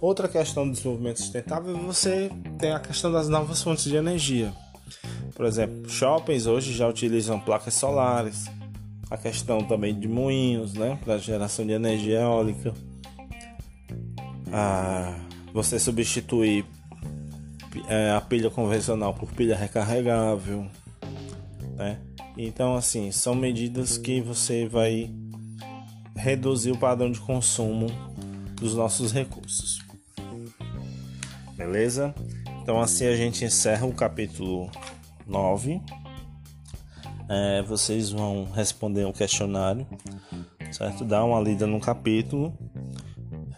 Outra 0.00 0.28
questão 0.28 0.66
do 0.66 0.72
desenvolvimento 0.72 1.18
sustentável 1.18 1.76
é 1.76 1.80
você 1.80 2.30
tem 2.58 2.72
a 2.72 2.78
questão 2.78 3.10
das 3.10 3.28
novas 3.28 3.62
fontes 3.62 3.84
de 3.84 3.96
energia. 3.96 4.52
Por 5.34 5.46
exemplo, 5.46 5.88
shoppings 5.88 6.46
hoje 6.46 6.72
já 6.72 6.88
utilizam 6.88 7.38
placas 7.40 7.74
solares, 7.74 8.46
a 9.10 9.16
questão 9.16 9.62
também 9.62 9.98
de 9.98 10.08
moinhos, 10.08 10.74
né, 10.74 10.98
para 11.04 11.18
geração 11.18 11.66
de 11.66 11.72
energia 11.72 12.20
eólica. 12.20 12.72
Ah, 14.52 15.18
você 15.52 15.78
substituir 15.78 16.64
é, 17.88 18.10
a 18.10 18.20
pilha 18.20 18.50
convencional 18.50 19.14
por 19.14 19.30
pilha 19.32 19.56
recarregável, 19.56 20.66
né? 21.76 21.98
Então, 22.40 22.76
assim, 22.76 23.10
são 23.10 23.34
medidas 23.34 23.98
que 23.98 24.20
você 24.20 24.64
vai 24.68 25.10
reduzir 26.14 26.70
o 26.70 26.78
padrão 26.78 27.10
de 27.10 27.18
consumo 27.18 27.88
dos 28.54 28.76
nossos 28.76 29.10
recursos. 29.10 29.80
Beleza? 31.56 32.14
Então, 32.62 32.80
assim 32.80 33.06
a 33.06 33.16
gente 33.16 33.44
encerra 33.44 33.84
o 33.86 33.92
capítulo 33.92 34.70
9. 35.26 35.82
É, 37.28 37.62
vocês 37.62 38.10
vão 38.10 38.44
responder 38.52 39.04
um 39.04 39.12
questionário, 39.12 39.84
certo? 40.70 41.04
Dá 41.04 41.24
uma 41.24 41.40
lida 41.40 41.66
no 41.66 41.80
capítulo, 41.80 42.56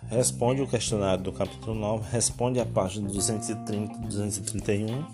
responde 0.08 0.62
o 0.62 0.66
questionário 0.66 1.22
do 1.22 1.32
capítulo 1.32 1.74
9, 1.74 2.10
responde 2.10 2.58
a 2.58 2.64
página 2.64 3.08
230 3.08 3.98
231 3.98 5.04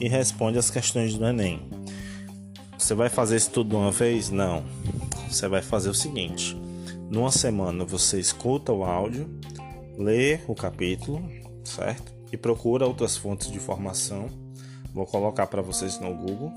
e 0.00 0.08
responde 0.08 0.58
as 0.58 0.70
questões 0.70 1.14
do 1.14 1.24
Enem. 1.24 1.75
Você 2.86 2.94
vai 2.94 3.08
fazer 3.08 3.34
isso 3.34 3.50
tudo 3.50 3.70
de 3.70 3.74
uma 3.74 3.90
vez? 3.90 4.30
Não. 4.30 4.62
Você 5.28 5.48
vai 5.48 5.60
fazer 5.60 5.90
o 5.90 5.94
seguinte: 5.94 6.56
numa 7.10 7.32
semana 7.32 7.84
você 7.84 8.20
escuta 8.20 8.72
o 8.72 8.84
áudio, 8.84 9.28
lê 9.98 10.38
o 10.46 10.54
capítulo, 10.54 11.20
certo? 11.64 12.12
E 12.32 12.36
procura 12.36 12.86
outras 12.86 13.16
fontes 13.16 13.50
de 13.50 13.56
informação. 13.56 14.30
Vou 14.94 15.04
colocar 15.04 15.48
para 15.48 15.60
vocês 15.62 15.98
no 15.98 16.14
Google. 16.14 16.54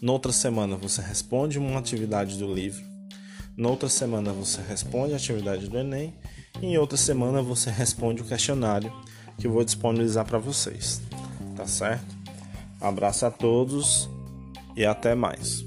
Noutra 0.00 0.32
semana 0.32 0.76
você 0.76 1.02
responde 1.02 1.58
uma 1.58 1.78
atividade 1.78 2.38
do 2.38 2.50
livro. 2.50 2.82
Noutra 3.54 3.90
semana 3.90 4.32
você 4.32 4.62
responde 4.62 5.12
a 5.12 5.16
atividade 5.16 5.68
do 5.68 5.76
Enem. 5.76 6.14
E 6.62 6.68
em 6.68 6.78
outra 6.78 6.96
semana 6.96 7.42
você 7.42 7.68
responde 7.68 8.22
o 8.22 8.24
questionário 8.24 8.90
que 9.36 9.46
eu 9.46 9.52
vou 9.52 9.62
disponibilizar 9.62 10.24
para 10.24 10.38
vocês. 10.38 11.02
Tá 11.54 11.66
certo? 11.66 12.16
abraço 12.80 13.26
a 13.26 13.30
todos 13.30 14.08
e 14.76 14.84
até 14.84 15.14
mais. 15.14 15.64